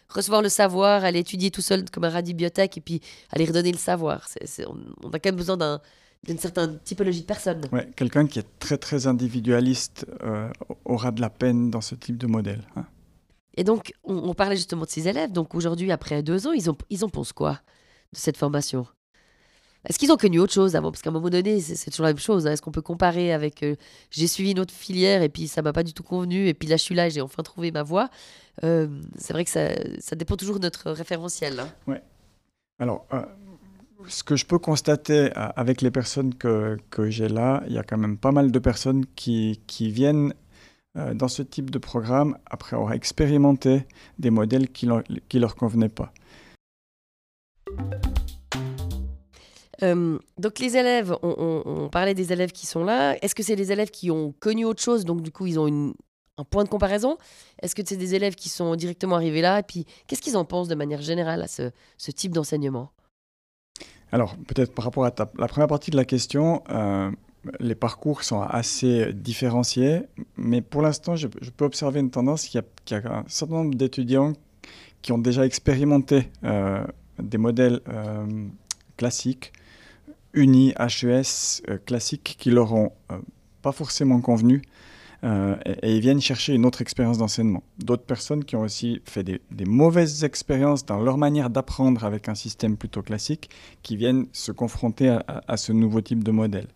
recevoir 0.09 0.41
le 0.41 0.49
savoir, 0.49 1.03
aller 1.03 1.19
étudier 1.19 1.51
tout 1.51 1.61
seul 1.61 1.89
comme 1.89 2.03
un 2.03 2.09
rat 2.09 2.21
bibliothèque 2.21 2.77
et 2.77 2.81
puis 2.81 3.01
aller 3.31 3.45
redonner 3.45 3.71
le 3.71 3.77
savoir. 3.77 4.27
on, 5.03 5.09
a 5.09 5.19
quand 5.19 5.29
même 5.29 5.35
besoin 5.35 5.57
d'une 6.23 6.37
certaine 6.37 6.79
typologie 6.79 7.21
de 7.21 7.25
personne. 7.25 7.61
Ouais, 7.71 7.89
quelqu'un 7.95 8.27
qui 8.27 8.39
est 8.39 8.59
très 8.59 8.77
très 8.77 9.07
individualiste 9.07 10.05
euh, 10.23 10.49
aura 10.85 11.11
de 11.11 11.21
la 11.21 11.29
peine 11.29 11.69
dans 11.69 11.81
ce 11.81 11.95
type 11.95 12.17
de 12.17 12.27
modèle. 12.27 12.63
Hein. 12.75 12.85
Et 13.55 13.63
donc, 13.63 13.93
on, 14.03 14.33
parlait 14.33 14.55
justement 14.55 14.85
de 14.85 14.89
ces 14.89 15.07
élèves. 15.07 15.31
Donc 15.31 15.53
aujourd'hui, 15.53 15.91
après 15.91 16.23
deux 16.23 16.47
ans, 16.47 16.53
ils, 16.53 16.69
ont, 16.69 16.77
ils 16.89 17.03
en 17.03 17.09
pensent 17.09 17.33
quoi 17.33 17.59
de 18.13 18.17
cette 18.17 18.37
formation? 18.37 18.87
Est-ce 19.85 19.97
qu'ils 19.97 20.11
ont 20.11 20.17
connu 20.17 20.39
autre 20.39 20.53
chose 20.53 20.75
avant? 20.75 20.91
Parce 20.91 21.01
qu'à 21.01 21.09
un 21.09 21.13
moment 21.13 21.29
donné, 21.29 21.61
c'est 21.61 21.89
toujours 21.89 22.05
la 22.05 22.11
même 22.11 22.19
chose. 22.19 22.45
Hein. 22.45 22.51
Est-ce 22.51 22.61
qu'on 22.61 22.71
peut 22.71 22.81
comparer 22.81 23.31
avec 23.31 23.63
euh, 23.63 23.75
j'ai 24.11 24.27
suivi 24.27 24.51
une 24.51 24.59
autre 24.59 24.73
filière 24.73 25.21
et 25.21 25.29
puis 25.29 25.47
ça 25.47 25.61
m'a 25.61 25.71
pas 25.71 25.83
du 25.83 25.93
tout 25.93 26.03
convenu 26.03 26.47
et 26.47 26.53
puis 26.53 26.67
là 26.67 26.75
je 26.75 26.83
suis 26.83 26.95
là 26.95 27.07
et 27.07 27.09
j'ai 27.09 27.21
enfin 27.21 27.43
trouvé 27.43 27.71
ma 27.71 27.83
voie 27.83 28.09
euh, 28.63 28.87
C'est 29.17 29.31
vrai 29.31 29.45
que 29.45 29.51
ça, 29.51 30.15
dépend 30.15 30.35
toujours 30.35 30.59
de 30.59 30.65
notre 30.65 30.91
référentiel. 30.91 31.59
Hein. 31.61 31.69
Ouais. 31.87 32.01
Alors, 32.79 33.05
euh, 33.13 33.21
ce 34.07 34.23
que 34.23 34.35
je 34.35 34.45
peux 34.45 34.59
constater 34.59 35.31
avec 35.33 35.81
les 35.81 35.91
personnes 35.91 36.33
que, 36.33 36.77
j'ai 37.07 37.29
là, 37.29 37.63
il 37.67 37.73
y 37.73 37.77
a 37.77 37.83
quand 37.83 37.97
même 37.97 38.17
pas 38.17 38.31
mal 38.31 38.51
de 38.51 38.59
personnes 38.59 39.05
qui, 39.15 39.59
viennent 39.79 40.33
dans 40.95 41.27
ce 41.27 41.41
type 41.41 41.69
de 41.69 41.77
programme 41.77 42.37
après 42.45 42.75
avoir 42.75 42.93
expérimenté 42.93 43.85
des 44.17 44.29
modèles 44.29 44.69
qui 44.69 44.87
ne 44.87 45.01
qui 45.27 45.39
leur 45.39 45.55
convenaient 45.55 45.89
pas. 45.89 46.13
Euh, 49.83 50.19
donc 50.37 50.59
les 50.59 50.77
élèves, 50.77 51.15
on, 51.23 51.89
parlait 51.91 52.13
des 52.13 52.33
élèves 52.33 52.51
qui 52.51 52.65
sont 52.65 52.83
là. 52.83 53.17
Est-ce 53.21 53.35
que 53.35 53.43
c'est 53.43 53.55
des 53.55 53.71
élèves 53.71 53.91
qui 53.91 54.11
ont 54.11 54.33
connu 54.39 54.65
autre 54.65 54.81
chose, 54.81 55.05
donc 55.05 55.21
du 55.21 55.31
coup 55.31 55.47
ils 55.47 55.59
ont 55.59 55.93
un 56.37 56.43
point 56.43 56.63
de 56.63 56.69
comparaison. 56.69 57.17
Est-ce 57.61 57.75
que 57.75 57.81
c'est 57.85 57.97
des 57.97 58.15
élèves 58.15 58.35
qui 58.35 58.49
sont 58.49 58.75
directement 58.75 59.15
arrivés 59.15 59.41
là? 59.41 59.59
Et 59.59 59.63
puis 59.63 59.85
qu'est-ce 60.07 60.21
qu'ils 60.21 60.37
en 60.37 60.45
pensent 60.45 60.67
de 60.67 60.75
manière 60.75 61.01
générale 61.01 61.41
à 61.41 61.47
ce, 61.47 61.71
type 62.11 62.33
d'enseignement? 62.33 62.91
Alors 64.11 64.35
peut-être 64.47 64.73
par 64.73 64.85
rapport 64.85 65.05
à 65.05 65.13
la 65.37 65.47
première 65.47 65.67
partie 65.67 65.91
de 65.91 65.97
la 65.97 66.05
question, 66.05 66.63
euh, 66.69 67.11
les 67.59 67.75
parcours 67.75 68.23
sont 68.23 68.41
assez 68.41 69.13
différenciés, 69.13 70.01
mais 70.35 70.61
pour 70.61 70.81
l'instant 70.81 71.15
je, 71.15 71.27
peux 71.27 71.65
observer 71.65 71.99
une 71.99 72.11
tendance 72.11 72.45
qu'il 72.47 72.61
y, 72.91 72.93
a 72.93 73.17
un 73.17 73.23
certain 73.27 73.55
nombre 73.55 73.75
d'étudiants 73.75 74.33
qui 75.01 75.11
ont 75.13 75.17
déjà 75.17 75.45
expérimenté 75.45 76.29
euh, 76.43 76.85
des 77.19 77.37
modèles 77.37 77.81
classiques 78.97 79.53
unis 80.33 80.73
HES 80.79 81.61
euh, 81.69 81.77
classiques 81.85 82.35
qui 82.39 82.51
leur 82.51 82.73
ont 82.73 82.91
euh, 83.11 83.17
pas 83.61 83.71
forcément 83.71 84.21
convenu 84.21 84.61
euh, 85.25 85.55
et, 85.83 85.95
ils 85.95 85.99
viennent 85.99 86.21
chercher 86.21 86.53
une 86.53 86.65
autre 86.65 86.81
expérience 86.81 87.17
d'enseignement. 87.17 87.63
D'autres 87.77 88.03
personnes 88.03 88.45
qui 88.45 88.55
ont 88.55 88.61
aussi 88.61 89.01
fait 89.03 89.23
des, 89.23 89.65
mauvaises 89.65 90.23
expériences 90.23 90.85
dans 90.85 91.01
leur 91.01 91.17
manière 91.17 91.49
d'apprendre 91.49 92.05
avec 92.05 92.29
un 92.29 92.35
système 92.35 92.77
plutôt 92.77 93.01
classique, 93.01 93.49
qui 93.83 93.97
viennent 93.97 94.27
se 94.31 94.53
confronter 94.53 95.17
à, 95.27 95.57
ce 95.57 95.73
nouveau 95.73 95.99
type 95.99 96.23
de 96.23 96.31
modèle. 96.31 96.67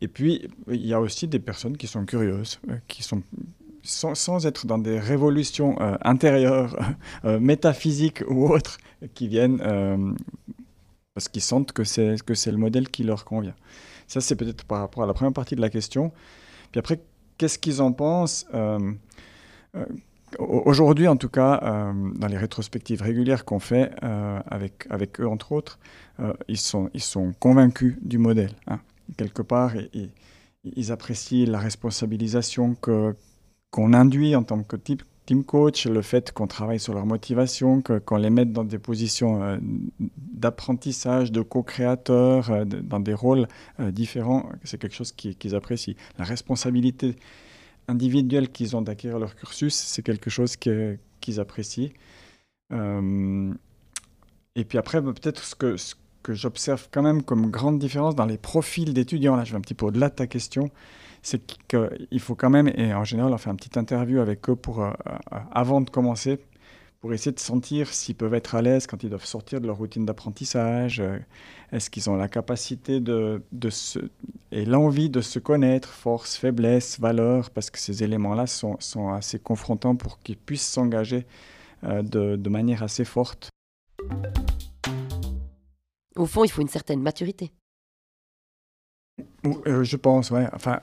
Et 0.00 0.08
puis, 0.08 0.48
il 0.68 0.86
y 0.86 0.94
a 0.94 1.00
aussi 1.00 1.28
des 1.28 1.40
personnes 1.40 1.76
qui 1.76 1.86
sont 1.86 2.06
curieuses, 2.06 2.58
qui 2.86 3.02
sont 3.02 3.22
sans, 3.82 4.46
être 4.46 4.66
dans 4.66 4.78
des 4.78 4.98
révolutions 4.98 5.76
intérieures, 6.02 6.74
métaphysiques 7.24 8.22
ou 8.28 8.48
autres, 8.48 8.78
qui 9.12 9.28
viennent 9.28 9.60
parce 11.18 11.26
qu'ils 11.26 11.42
sentent 11.42 11.72
que 11.72 11.82
c'est 11.82 12.14
que 12.24 12.34
c'est 12.34 12.52
le 12.52 12.58
modèle 12.58 12.90
qui 12.90 13.02
leur 13.02 13.24
convient. 13.24 13.56
Ça, 14.06 14.20
c'est 14.20 14.36
peut-être 14.36 14.64
par 14.64 14.78
rapport 14.78 15.02
à 15.02 15.06
la 15.08 15.14
première 15.14 15.32
partie 15.32 15.56
de 15.56 15.60
la 15.60 15.68
question. 15.68 16.12
Puis 16.70 16.78
après, 16.78 17.00
qu'est-ce 17.38 17.58
qu'ils 17.58 17.82
en 17.82 17.92
pensent 17.92 18.46
euh, 18.54 18.92
euh, 19.74 19.84
Aujourd'hui, 20.38 21.08
en 21.08 21.16
tout 21.16 21.28
cas, 21.28 21.58
euh, 21.64 21.92
dans 22.14 22.28
les 22.28 22.36
rétrospectives 22.36 23.02
régulières 23.02 23.44
qu'on 23.44 23.58
fait 23.58 23.90
avec, 24.00 24.86
avec 24.90 25.20
eux, 25.20 25.26
entre 25.26 25.50
autres, 25.50 25.80
ils, 26.46 26.56
sont, 26.56 26.88
ils 26.94 27.02
sont 27.02 27.32
convaincus 27.40 27.96
du 28.00 28.18
modèle. 28.18 28.52
Hein. 28.68 28.78
Quelque 29.16 29.42
part, 29.42 29.74
et, 29.74 30.10
ils 30.62 30.92
apprécient 30.92 31.50
la 31.50 31.58
responsabilisation 31.58 32.76
que, 32.76 33.16
qu'on 33.72 33.92
induit 33.92 34.36
en 34.36 34.44
tant 34.44 34.62
que 34.62 34.76
type, 34.76 35.02
team 35.28 35.44
coach, 35.44 35.86
le 35.86 36.00
fait 36.00 36.32
qu'on 36.32 36.46
travaille 36.46 36.80
sur 36.80 36.94
leur 36.94 37.04
motivation, 37.04 37.82
qu'on 37.82 38.16
les 38.16 38.30
mette 38.30 38.50
dans 38.50 38.64
des 38.64 38.78
positions 38.78 39.60
d'apprentissage, 40.16 41.30
de 41.30 41.42
co-créateurs, 41.42 42.64
dans 42.64 42.98
des 42.98 43.12
rôles 43.12 43.46
différents, 43.78 44.48
c'est 44.64 44.80
quelque 44.80 44.94
chose 44.94 45.12
qu'ils 45.12 45.54
apprécient. 45.54 45.92
La 46.16 46.24
responsabilité 46.24 47.14
individuelle 47.88 48.48
qu'ils 48.48 48.74
ont 48.74 48.80
d'acquérir 48.80 49.18
leur 49.18 49.34
cursus, 49.34 49.74
c'est 49.74 50.02
quelque 50.02 50.30
chose 50.30 50.56
qu'ils 50.56 51.40
apprécient. 51.40 51.90
Euh, 52.72 53.52
et 54.54 54.64
puis 54.64 54.78
après, 54.78 55.02
bah, 55.02 55.12
peut-être 55.12 55.58
que, 55.58 55.76
ce 55.76 55.94
que 56.22 56.32
j'observe 56.32 56.88
quand 56.90 57.02
même 57.02 57.22
comme 57.22 57.50
grande 57.50 57.78
différence 57.78 58.14
dans 58.14 58.26
les 58.26 58.38
profils 58.38 58.94
d'étudiants, 58.94 59.36
là 59.36 59.44
je 59.44 59.52
vais 59.52 59.58
un 59.58 59.60
petit 59.60 59.74
peu 59.74 59.84
au-delà 59.84 60.08
de 60.08 60.14
ta 60.14 60.26
question, 60.26 60.70
c'est 61.28 61.42
qu'il 61.68 62.20
faut 62.20 62.34
quand 62.34 62.48
même, 62.48 62.68
et 62.74 62.94
en 62.94 63.04
général 63.04 63.32
on 63.32 63.38
fait 63.38 63.50
une 63.50 63.56
petite 63.56 63.76
interview 63.76 64.20
avec 64.20 64.48
eux 64.48 64.56
pour, 64.56 64.82
euh, 64.82 64.90
euh, 65.06 65.38
avant 65.52 65.82
de 65.82 65.90
commencer, 65.90 66.40
pour 67.00 67.12
essayer 67.12 67.32
de 67.32 67.38
sentir 67.38 67.88
s'ils 67.92 68.14
peuvent 68.14 68.32
être 68.34 68.54
à 68.54 68.62
l'aise 68.62 68.86
quand 68.86 69.02
ils 69.02 69.10
doivent 69.10 69.26
sortir 69.26 69.60
de 69.60 69.66
leur 69.66 69.76
routine 69.76 70.06
d'apprentissage. 70.06 71.00
Euh, 71.00 71.18
est-ce 71.70 71.90
qu'ils 71.90 72.08
ont 72.08 72.16
la 72.16 72.28
capacité 72.28 72.98
de, 73.00 73.42
de 73.52 73.70
se, 73.70 73.98
et 74.52 74.64
l'envie 74.64 75.10
de 75.10 75.20
se 75.20 75.38
connaître, 75.38 75.90
force, 75.90 76.36
faiblesse, 76.36 76.98
valeur, 76.98 77.50
parce 77.50 77.70
que 77.70 77.78
ces 77.78 78.02
éléments-là 78.02 78.46
sont, 78.46 78.76
sont, 78.80 79.10
assez 79.10 79.38
confrontants 79.38 79.96
pour 79.96 80.20
qu'ils 80.20 80.38
puissent 80.38 80.66
s'engager 80.66 81.26
de, 81.82 82.34
de, 82.34 82.48
manière 82.48 82.82
assez 82.82 83.04
forte. 83.04 83.50
Au 86.16 86.26
fond, 86.26 86.42
il 86.42 86.50
faut 86.50 86.62
une 86.62 86.68
certaine 86.68 87.00
maturité. 87.00 87.52
Euh, 89.44 89.84
je 89.84 89.96
pense, 89.96 90.30
ouais. 90.30 90.46
Enfin, 90.52 90.80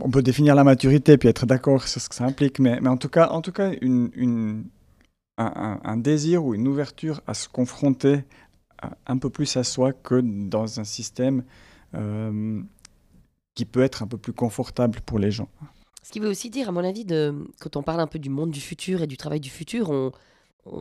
on 0.00 0.10
peut 0.10 0.22
définir 0.22 0.54
la 0.54 0.64
maturité 0.64 1.18
puis 1.18 1.28
être 1.28 1.46
d'accord 1.46 1.86
sur 1.86 2.00
ce 2.00 2.08
que 2.08 2.14
ça 2.14 2.24
implique, 2.24 2.58
mais, 2.58 2.86
en 2.86 2.96
tout 2.96 3.08
cas, 3.08 3.28
en 3.28 3.42
tout 3.42 3.52
cas, 3.52 3.72
un, 5.36 5.96
désir 5.96 6.44
ou 6.44 6.54
une 6.54 6.66
ouverture 6.68 7.20
à 7.26 7.34
se 7.34 7.48
confronter 7.48 8.24
un 9.06 9.18
peu 9.18 9.28
plus 9.28 9.56
à 9.56 9.64
soi 9.64 9.92
que 9.92 10.20
dans 10.20 10.80
un 10.80 10.84
système 10.84 11.44
euh, 11.94 12.62
qui 13.54 13.64
peut 13.64 13.82
être 13.82 14.02
un 14.02 14.06
peu 14.06 14.18
plus 14.18 14.32
confortable 14.32 15.00
pour 15.04 15.18
les 15.18 15.30
gens. 15.30 15.48
Ce 16.02 16.12
qui 16.12 16.20
veut 16.20 16.28
aussi 16.28 16.48
dire, 16.48 16.68
à 16.68 16.72
mon 16.72 16.84
avis, 16.84 17.04
de, 17.04 17.34
quand 17.60 17.76
on 17.76 17.82
parle 17.82 18.00
un 18.00 18.06
peu 18.06 18.18
du 18.18 18.30
monde 18.30 18.50
du 18.50 18.60
futur 18.60 19.02
et 19.02 19.06
du 19.06 19.16
travail 19.16 19.40
du 19.40 19.50
futur, 19.50 19.90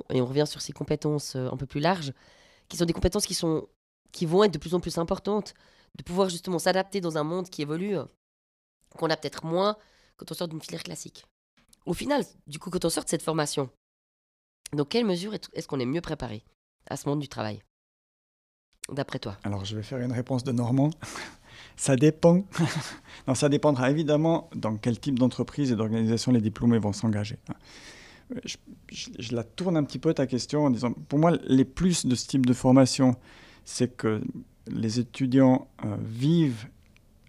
et 0.09 0.21
on 0.21 0.25
revient 0.25 0.45
sur 0.47 0.61
ces 0.61 0.73
compétences 0.73 1.35
euh, 1.35 1.49
un 1.51 1.57
peu 1.57 1.65
plus 1.65 1.79
larges, 1.79 2.13
qui 2.69 2.77
sont 2.77 2.85
des 2.85 2.93
compétences 2.93 3.25
qui, 3.25 3.33
sont, 3.33 3.67
qui 4.11 4.25
vont 4.25 4.43
être 4.43 4.53
de 4.53 4.57
plus 4.57 4.73
en 4.73 4.79
plus 4.79 4.97
importantes, 4.97 5.53
de 5.97 6.03
pouvoir 6.03 6.29
justement 6.29 6.59
s'adapter 6.59 7.01
dans 7.01 7.17
un 7.17 7.23
monde 7.23 7.49
qui 7.49 7.61
évolue, 7.61 7.95
qu'on 8.97 9.09
a 9.09 9.17
peut-être 9.17 9.45
moins 9.45 9.77
quand 10.17 10.31
on 10.31 10.35
sort 10.35 10.47
d'une 10.47 10.61
filière 10.61 10.83
classique. 10.83 11.25
Au 11.85 11.93
final, 11.93 12.23
du 12.47 12.59
coup, 12.59 12.69
quand 12.69 12.83
on 12.85 12.89
sort 12.89 13.05
de 13.05 13.09
cette 13.09 13.21
formation, 13.21 13.69
dans 14.73 14.85
quelle 14.85 15.05
mesure 15.05 15.33
est-ce 15.33 15.67
qu'on 15.67 15.79
est 15.79 15.85
mieux 15.85 16.01
préparé 16.01 16.43
à 16.89 16.97
ce 16.97 17.07
monde 17.07 17.19
du 17.19 17.29
travail 17.29 17.61
D'après 18.91 19.19
toi? 19.19 19.37
Alors, 19.43 19.65
je 19.65 19.75
vais 19.75 19.83
faire 19.83 19.99
une 19.99 20.11
réponse 20.11 20.43
de 20.43 20.51
Normand. 20.51 20.89
ça 21.75 21.95
dépend. 21.95 22.45
non, 23.27 23.35
ça 23.35 23.49
dépendra 23.49 23.91
évidemment 23.91 24.49
dans 24.55 24.77
quel 24.77 24.99
type 24.99 25.19
d'entreprise 25.19 25.71
et 25.71 25.75
d'organisation 25.75 26.31
les 26.31 26.41
diplômés 26.41 26.79
vont 26.79 26.93
s'engager. 26.93 27.37
Je, 28.91 29.33
la 29.33 29.43
tourne 29.43 29.77
un 29.77 29.83
petit 29.83 29.99
peu 29.99 30.13
ta 30.13 30.27
question 30.27 30.65
en 30.65 30.69
disant, 30.69 30.91
pour 30.91 31.19
moi, 31.19 31.31
les 31.45 31.65
plus 31.65 32.05
de 32.05 32.15
ce 32.15 32.27
type 32.27 32.45
de 32.45 32.53
formation, 32.53 33.15
c'est 33.63 33.95
que 33.95 34.21
les 34.71 34.99
étudiants 34.99 35.67
euh, 35.85 35.95
vivent 36.01 36.67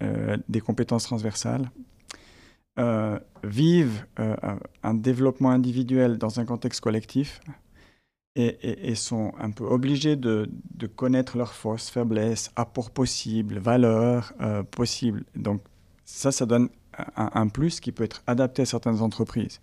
euh, 0.01 0.37
des 0.47 0.61
compétences 0.61 1.03
transversales, 1.03 1.69
euh, 2.79 3.19
vivent 3.43 4.05
un 4.83 4.93
développement 4.93 5.51
individuel 5.51 6.17
dans 6.17 6.39
un 6.39 6.45
contexte 6.45 6.79
collectif 6.79 7.41
et, 8.35 8.95
sont 8.95 9.33
un 9.37 9.51
peu 9.51 9.65
obligés 9.65 10.15
de, 10.15 10.49
connaître 10.95 11.37
leurs 11.37 11.53
forces, 11.53 11.89
faiblesses, 11.89 12.51
apports 12.55 12.91
possibles, 12.91 13.57
valeurs 13.57 14.33
possibles. 14.71 15.25
Donc 15.35 15.61
ça, 16.05 16.31
ça 16.31 16.45
donne 16.45 16.69
un, 17.17 17.47
plus 17.49 17.81
qui 17.81 17.91
peut 17.91 18.05
être 18.05 18.23
adapté 18.27 18.61
à 18.61 18.65
certaines 18.65 19.01
entreprises. 19.01 19.59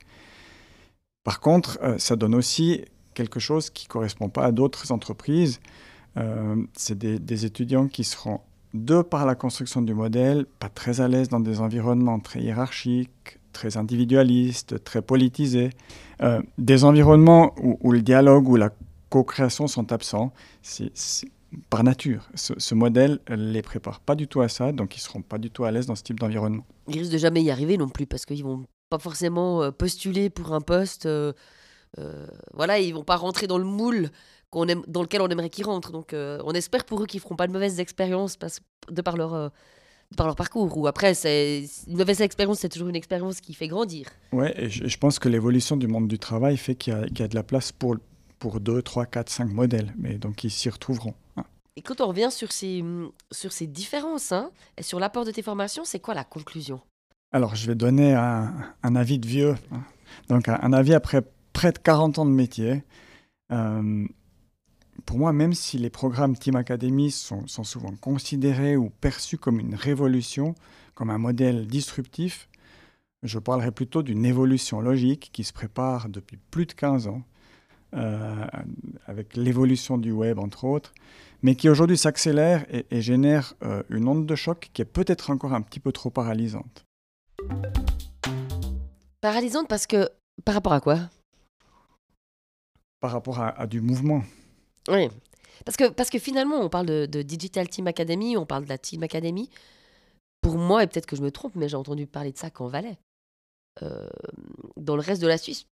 Par 1.24 1.40
contre, 1.40 1.78
ça 1.98 2.16
donne 2.16 2.34
aussi 2.34 2.84
quelque 3.14 3.40
chose 3.40 3.70
qui 3.70 3.86
ne 3.86 3.88
correspond 3.90 4.28
pas 4.28 4.44
à 4.44 4.52
d'autres 4.52 4.92
entreprises. 4.92 5.60
C'est 6.74 6.98
des, 6.98 7.44
étudiants 7.44 7.88
qui 7.88 8.04
seront 8.04 8.40
de 8.74 9.02
par 9.02 9.26
la 9.26 9.34
construction 9.34 9.82
du 9.82 9.94
modèle, 9.94 10.46
pas 10.58 10.68
très 10.68 11.00
à 11.00 11.08
l'aise 11.08 11.28
dans 11.28 11.40
des 11.40 11.60
environnements 11.60 12.20
très 12.20 12.40
hiérarchiques, 12.40 13.38
très 13.52 13.76
individualistes, 13.76 14.82
très 14.84 15.02
politisés, 15.02 15.70
euh, 16.22 16.42
des 16.58 16.84
environnements 16.84 17.54
où, 17.58 17.90
le 17.90 18.02
dialogue 18.02 18.48
ou 18.48 18.56
la 18.56 18.70
co-création 19.08 19.66
sont 19.66 19.92
absents. 19.92 20.32
C'est, 20.62 20.92
par 21.70 21.84
nature, 21.84 22.28
ce, 22.34 22.74
modèle 22.74 23.20
ne 23.30 23.36
les 23.36 23.62
prépare 23.62 24.00
pas 24.00 24.14
du 24.14 24.28
tout 24.28 24.42
à 24.42 24.48
ça, 24.48 24.72
donc 24.72 24.96
ils 24.96 25.00
ne 25.00 25.02
seront 25.02 25.22
pas 25.22 25.38
du 25.38 25.50
tout 25.50 25.64
à 25.64 25.70
l'aise 25.70 25.86
dans 25.86 25.94
ce 25.94 26.02
type 26.02 26.20
d'environnement. 26.20 26.66
Ils 26.88 26.98
risquent 26.98 27.12
de 27.12 27.18
jamais 27.18 27.42
y 27.42 27.50
arriver 27.50 27.78
non 27.78 27.88
plus, 27.88 28.06
parce 28.06 28.26
qu'ils 28.26 28.44
vont 28.44 28.64
pas 28.90 28.98
forcément 28.98 29.62
euh, 29.62 29.70
postuler 29.70 30.28
pour 30.28 30.52
un 30.52 30.60
poste. 30.60 31.06
Euh, 31.06 31.32
voilà, 32.52 32.78
ils 32.78 32.92
vont 32.92 33.04
pas 33.04 33.16
rentrer 33.16 33.46
dans 33.46 33.58
le 33.58 33.64
moule 33.64 34.10
aime, 34.64 34.82
dans 34.86 35.02
lequel 35.02 35.20
on 35.20 35.28
aimerait 35.28 35.50
qu'ils 35.50 35.66
rentrent. 35.66 35.92
Donc 35.92 36.12
euh, 36.12 36.40
on 36.44 36.52
espère 36.52 36.84
pour 36.84 37.02
eux 37.02 37.06
qu'ils 37.06 37.20
feront 37.20 37.36
pas 37.36 37.46
de 37.46 37.52
mauvaises 37.52 37.80
expériences 37.80 38.36
parce, 38.36 38.60
de, 38.90 39.02
par 39.02 39.16
leur, 39.16 39.34
euh, 39.34 39.48
par 40.16 40.26
leur 40.26 40.36
parcours. 40.36 40.76
Ou 40.76 40.86
après, 40.86 41.14
c'est, 41.14 41.64
une 41.86 41.96
mauvaise 41.96 42.20
expérience, 42.20 42.60
c'est 42.60 42.68
toujours 42.68 42.88
une 42.88 42.96
expérience 42.96 43.40
qui 43.40 43.54
fait 43.54 43.68
grandir. 43.68 44.08
Ouais, 44.32 44.54
et 44.56 44.68
je, 44.68 44.98
pense 44.98 45.18
que 45.18 45.28
l'évolution 45.28 45.76
du 45.76 45.86
monde 45.86 46.08
du 46.08 46.18
travail 46.18 46.56
fait 46.56 46.74
qu'il 46.74 46.92
y 46.92 46.96
a, 46.96 47.06
y 47.18 47.22
a 47.22 47.28
de 47.28 47.34
la 47.34 47.42
place 47.42 47.72
pour, 47.72 47.96
pour 48.38 48.60
2, 48.60 48.82
3, 48.82 49.06
4, 49.06 49.28
5 49.28 49.52
modèles. 49.52 49.94
Mais 49.98 50.14
donc 50.14 50.44
ils 50.44 50.50
s'y 50.50 50.70
retrouveront. 50.70 51.14
Hein. 51.36 51.44
Et 51.76 51.82
quand 51.82 52.00
on 52.00 52.06
revient 52.08 52.30
sur 52.30 52.52
ces, 52.52 52.82
sur 53.30 53.52
ces 53.52 53.66
différences 53.66 54.32
hein, 54.32 54.50
et 54.78 54.82
sur 54.82 54.98
l'apport 54.98 55.24
de 55.24 55.30
tes 55.30 55.42
formations, 55.42 55.84
c'est 55.84 56.00
quoi 56.00 56.14
la 56.14 56.24
conclusion? 56.24 56.80
Alors, 57.32 57.54
je 57.54 57.66
vais 57.66 57.74
donner 57.74 58.14
un, 58.14 58.54
un 58.82 58.96
avis 58.96 59.18
de 59.18 59.26
vieux. 59.26 59.56
Hein. 59.72 59.82
Donc, 60.28 60.48
un, 60.48 60.58
un, 60.62 60.72
avis 60.72 60.94
après 60.94 61.22
près 61.52 61.72
de 61.72 61.78
40 61.78 62.18
ans 62.18 62.24
de 62.24 62.30
métier. 62.30 62.82
Euh, 63.52 64.06
pour 65.06 65.18
moi, 65.18 65.32
même 65.32 65.54
si 65.54 65.78
les 65.78 65.88
programmes 65.88 66.36
Team 66.36 66.56
Academy 66.56 67.12
sont, 67.12 67.46
souvent 67.46 67.94
considérés 68.00 68.76
ou 68.76 68.90
perçus 68.90 69.38
comme 69.38 69.60
une 69.60 69.76
révolution, 69.76 70.56
comme 70.94 71.10
un 71.10 71.18
modèle 71.18 71.68
disruptif, 71.68 72.48
je 73.22 73.38
parlerai 73.38 73.70
plutôt 73.70 74.02
d'une 74.02 74.26
évolution 74.26 74.80
logique 74.80 75.30
qui 75.32 75.44
se 75.44 75.52
prépare 75.52 76.08
depuis 76.08 76.38
plus 76.50 76.66
de 76.66 76.72
15 76.72 77.06
ans, 77.06 77.22
euh, 77.94 78.46
avec 79.06 79.36
l'évolution 79.36 79.96
du 79.96 80.10
web 80.10 80.40
entre 80.40 80.64
autres, 80.64 80.92
mais 81.40 81.54
qui 81.54 81.68
aujourd'hui 81.68 81.96
s'accélère 81.96 82.66
et, 82.68 83.00
génère 83.00 83.54
euh, 83.62 83.84
une 83.88 84.08
onde 84.08 84.26
de 84.26 84.34
choc 84.34 84.70
qui 84.72 84.82
est 84.82 84.86
peut-être 84.86 85.30
encore 85.30 85.54
un 85.54 85.62
petit 85.62 85.80
peu 85.80 85.92
trop 85.92 86.10
paralysante. 86.10 86.84
Paralysante 89.20 89.68
parce 89.68 89.86
que 89.86 90.08
par 90.44 90.54
rapport 90.56 90.72
à 90.72 90.80
quoi? 90.80 90.98
Par 93.00 93.12
rapport 93.12 93.40
à 93.40 93.66
du 93.66 93.80
mouvement. 93.80 94.22
Oui. 94.88 95.08
Parce 95.64 95.76
que, 95.76 95.88
parce 95.88 96.10
que 96.10 96.18
finalement, 96.18 96.60
on 96.60 96.68
parle 96.68 96.86
de, 96.86 97.22
Digital 97.22 97.68
Team 97.68 97.86
Academy, 97.86 98.36
on 98.36 98.46
parle 98.46 98.64
de 98.64 98.68
la 98.68 98.78
Team 98.78 99.02
Academy. 99.02 99.50
Pour 100.40 100.58
moi, 100.58 100.82
et 100.84 100.86
peut-être 100.86 101.06
que 101.06 101.16
je 101.16 101.22
me 101.22 101.30
trompe, 101.30 101.56
mais 101.56 101.68
j'ai 101.68 101.76
entendu 101.76 102.06
parler 102.06 102.32
de 102.32 102.38
ça 102.38 102.50
qu'en 102.50 102.68
Valais. 102.68 102.98
Euh, 103.82 104.08
dans 104.76 104.96
le 104.96 105.02
reste 105.02 105.20
de 105.20 105.26
la 105.26 105.38
Suisse, 105.38 105.66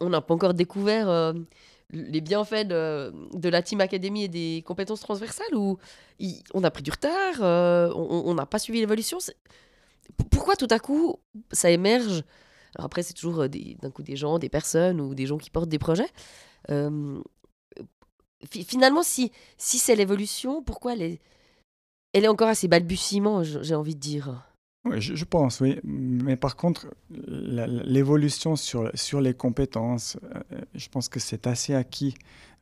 on 0.00 0.10
n'a 0.10 0.20
pas 0.20 0.34
encore 0.34 0.54
découvert 0.54 1.08
euh, 1.08 1.32
les 1.90 2.20
bienfaits 2.20 2.66
de, 2.66 3.48
la 3.48 3.62
Team 3.62 3.80
Academy 3.80 4.24
et 4.24 4.28
des 4.28 4.62
compétences 4.66 5.00
transversales 5.00 5.54
ou 5.54 5.78
on 6.52 6.64
a 6.64 6.70
pris 6.70 6.82
du 6.82 6.90
retard, 6.90 7.36
euh, 7.40 7.92
on 7.94 8.34
n'a 8.34 8.46
pas 8.46 8.58
suivi 8.58 8.80
l'évolution. 8.80 9.18
Pourquoi 10.30 10.54
tout 10.54 10.68
à 10.70 10.78
coup 10.78 11.16
ça 11.50 11.70
émerge? 11.70 12.24
Alors 12.76 12.86
après, 12.86 13.02
c'est 13.02 13.14
toujours 13.14 13.48
d'un 13.48 13.90
coup 13.90 14.02
des 14.02 14.16
gens, 14.16 14.38
des 14.38 14.48
personnes 14.48 15.00
ou 15.00 15.14
des 15.14 15.26
gens 15.26 15.38
qui 15.38 15.50
portent 15.50 15.68
des 15.68 15.78
projets 15.78 16.10
finalement, 18.50 19.02
si, 19.02 19.32
si 19.58 19.78
c'est 19.78 19.96
l'évolution, 19.96 20.62
pourquoi 20.62 20.94
elle 20.94 21.18
est, 22.14 22.28
encore 22.28 22.48
à 22.48 22.54
ses 22.54 22.68
balbutiements, 22.68 23.42
j'ai 23.42 23.74
envie 23.74 23.94
de 23.94 24.00
dire? 24.00 24.44
Oui, 24.86 25.00
je, 25.00 25.24
pense, 25.24 25.60
oui. 25.60 25.80
Mais 25.82 26.36
par 26.36 26.56
contre, 26.56 26.88
l'évolution 27.08 28.54
sur, 28.54 28.90
sur 28.92 29.22
les 29.22 29.32
compétences, 29.32 30.18
euh, 30.34 30.60
je 30.74 30.88
pense 30.90 31.08
que 31.08 31.18
c'est 31.20 31.46
assez 31.46 31.74
acquis 31.74 32.14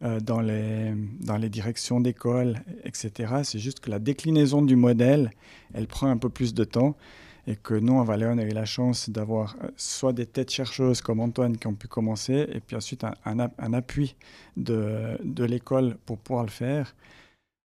euh, 0.05 0.21
dans, 0.21 0.40
les, 0.40 0.95
dans 1.21 1.37
les 1.37 1.49
directions 1.49 2.01
d'école, 2.01 2.62
etc. 2.85 3.40
C'est 3.42 3.59
juste 3.59 3.81
que 3.81 3.90
la 3.90 3.99
déclinaison 3.99 4.62
du 4.62 4.77
modèle, 4.77 5.33
elle 5.75 5.88
prend 5.88 6.07
un 6.07 6.16
peu 6.16 6.29
plus 6.29 6.55
de 6.55 6.62
temps. 6.62 6.97
Et 7.46 7.57
que 7.57 7.74
nous, 7.74 7.94
en 7.94 8.05
Valais, 8.05 8.26
on 8.26 8.38
a 8.38 8.44
eu 8.44 8.50
la 8.50 8.64
chance 8.64 9.11
d'avoir 9.11 9.57
euh, 9.62 9.68
soit 9.76 10.12
des 10.12 10.26
têtes 10.26 10.50
chercheuses 10.50 11.00
comme 11.00 11.20
Antoine 11.20 11.57
qui 11.57 11.66
ont 11.66 11.74
pu 11.74 11.88
commencer, 11.88 12.48
et 12.52 12.61
puis 12.61 12.76
ensuite 12.76 13.05
un, 13.05 13.72
appui 13.72 14.14
de, 14.57 15.18
l'école 15.44 15.96
pour 16.07 16.18
pouvoir 16.18 16.44
le 16.44 16.50
faire. 16.50 16.94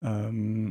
Euh, 0.05 0.69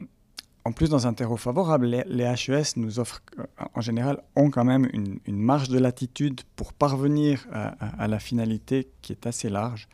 en 0.64 0.72
plus, 0.72 0.88
dans 0.88 1.08
un 1.08 1.14
terreau 1.14 1.36
favorable, 1.36 1.86
les, 1.86 2.24
HES 2.24 2.76
nous 2.76 3.00
offrent, 3.00 3.22
euh, 3.38 3.44
en 3.74 3.80
général, 3.80 4.22
ont 4.36 4.50
quand 4.50 4.64
même 4.64 4.88
une, 4.92 5.18
marge 5.26 5.68
de 5.68 5.78
latitude 5.78 6.42
pour 6.54 6.72
parvenir 6.72 7.46
à, 7.50 8.06
la 8.06 8.20
finalité 8.20 8.88
qui 9.00 9.12
est 9.12 9.26
assez 9.26 9.48
large. 9.48 9.88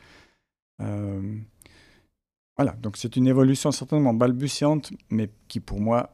voilà, 0.78 2.72
donc 2.82 2.98
c'est 2.98 3.16
une 3.16 3.26
évolution 3.26 3.70
certainement 3.70 4.12
balbutiante, 4.12 4.92
mais 5.08 5.30
qui 5.46 5.60
pour 5.60 5.80
moi 5.80 6.10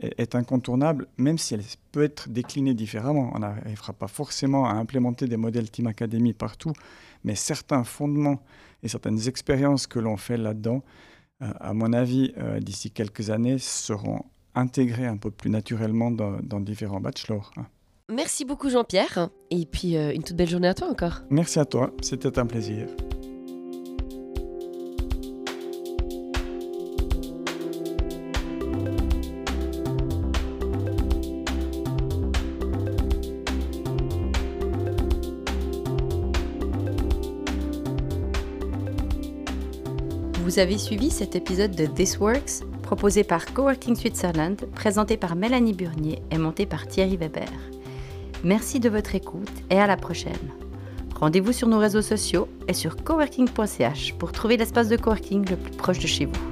est 0.00 0.34
incontournable, 0.34 1.06
même 1.16 1.38
si 1.38 1.54
elle 1.54 1.62
peut 1.92 2.02
être 2.02 2.28
déclinée 2.28 2.74
différemment. 2.74 3.30
On 3.34 3.38
n'arrivera 3.38 3.92
pas 3.92 4.08
forcément 4.08 4.66
à 4.66 4.72
implémenter 4.72 5.26
des 5.26 5.36
modèles 5.36 5.70
Team 5.70 5.86
Academy 5.86 6.32
partout, 6.32 6.72
mais 7.24 7.34
certains 7.34 7.84
fondements 7.84 8.42
et 8.82 8.88
certaines 8.88 9.28
expériences 9.28 9.86
que 9.86 9.98
l'on 9.98 10.16
fait 10.16 10.36
là-dedans, 10.36 10.82
euh, 11.42 11.52
à 11.60 11.72
mon 11.72 11.92
avis, 11.92 12.32
euh, 12.38 12.58
d'ici 12.58 12.90
quelques 12.90 13.30
années, 13.30 13.58
seront 13.58 14.24
intégrés 14.54 15.06
un 15.06 15.16
peu 15.16 15.30
plus 15.30 15.50
naturellement 15.50 16.10
dans, 16.10 16.38
dans 16.42 16.60
différents 16.60 17.00
bachelors. 17.00 17.52
Hein. 17.56 17.66
Merci 18.10 18.44
beaucoup 18.44 18.70
Jean-Pierre, 18.70 19.28
et 19.50 19.66
puis 19.66 19.94
une 19.94 20.22
toute 20.22 20.36
belle 20.36 20.48
journée 20.48 20.68
à 20.68 20.74
toi 20.74 20.88
encore. 20.88 21.20
Merci 21.28 21.58
à 21.58 21.66
toi, 21.66 21.92
c'était 22.00 22.38
un 22.38 22.46
plaisir. 22.46 22.88
Vous 40.48 40.58
avez 40.58 40.78
suivi 40.78 41.10
cet 41.10 41.36
épisode 41.36 41.72
de 41.72 41.84
This 41.84 42.18
Works, 42.20 42.64
proposé 42.80 43.22
par 43.22 43.44
Coworking 43.52 43.94
Switzerland, 43.94 44.56
présenté 44.74 45.18
par 45.18 45.36
Mélanie 45.36 45.74
Burnier 45.74 46.22
et 46.30 46.38
monté 46.38 46.64
par 46.64 46.86
Thierry 46.86 47.18
Weber. 47.18 47.50
Merci 48.44 48.80
de 48.80 48.88
votre 48.88 49.14
écoute 49.14 49.52
et 49.68 49.78
à 49.78 49.86
la 49.86 49.98
prochaine. 49.98 50.32
Rendez-vous 51.16 51.52
sur 51.52 51.68
nos 51.68 51.78
réseaux 51.78 52.00
sociaux 52.00 52.48
et 52.66 52.72
sur 52.72 52.96
coworking.ch 52.96 54.14
pour 54.14 54.32
trouver 54.32 54.56
l'espace 54.56 54.88
de 54.88 54.96
coworking 54.96 55.46
le 55.50 55.56
plus 55.56 55.76
proche 55.76 55.98
de 55.98 56.06
chez 56.06 56.24
vous. 56.24 56.47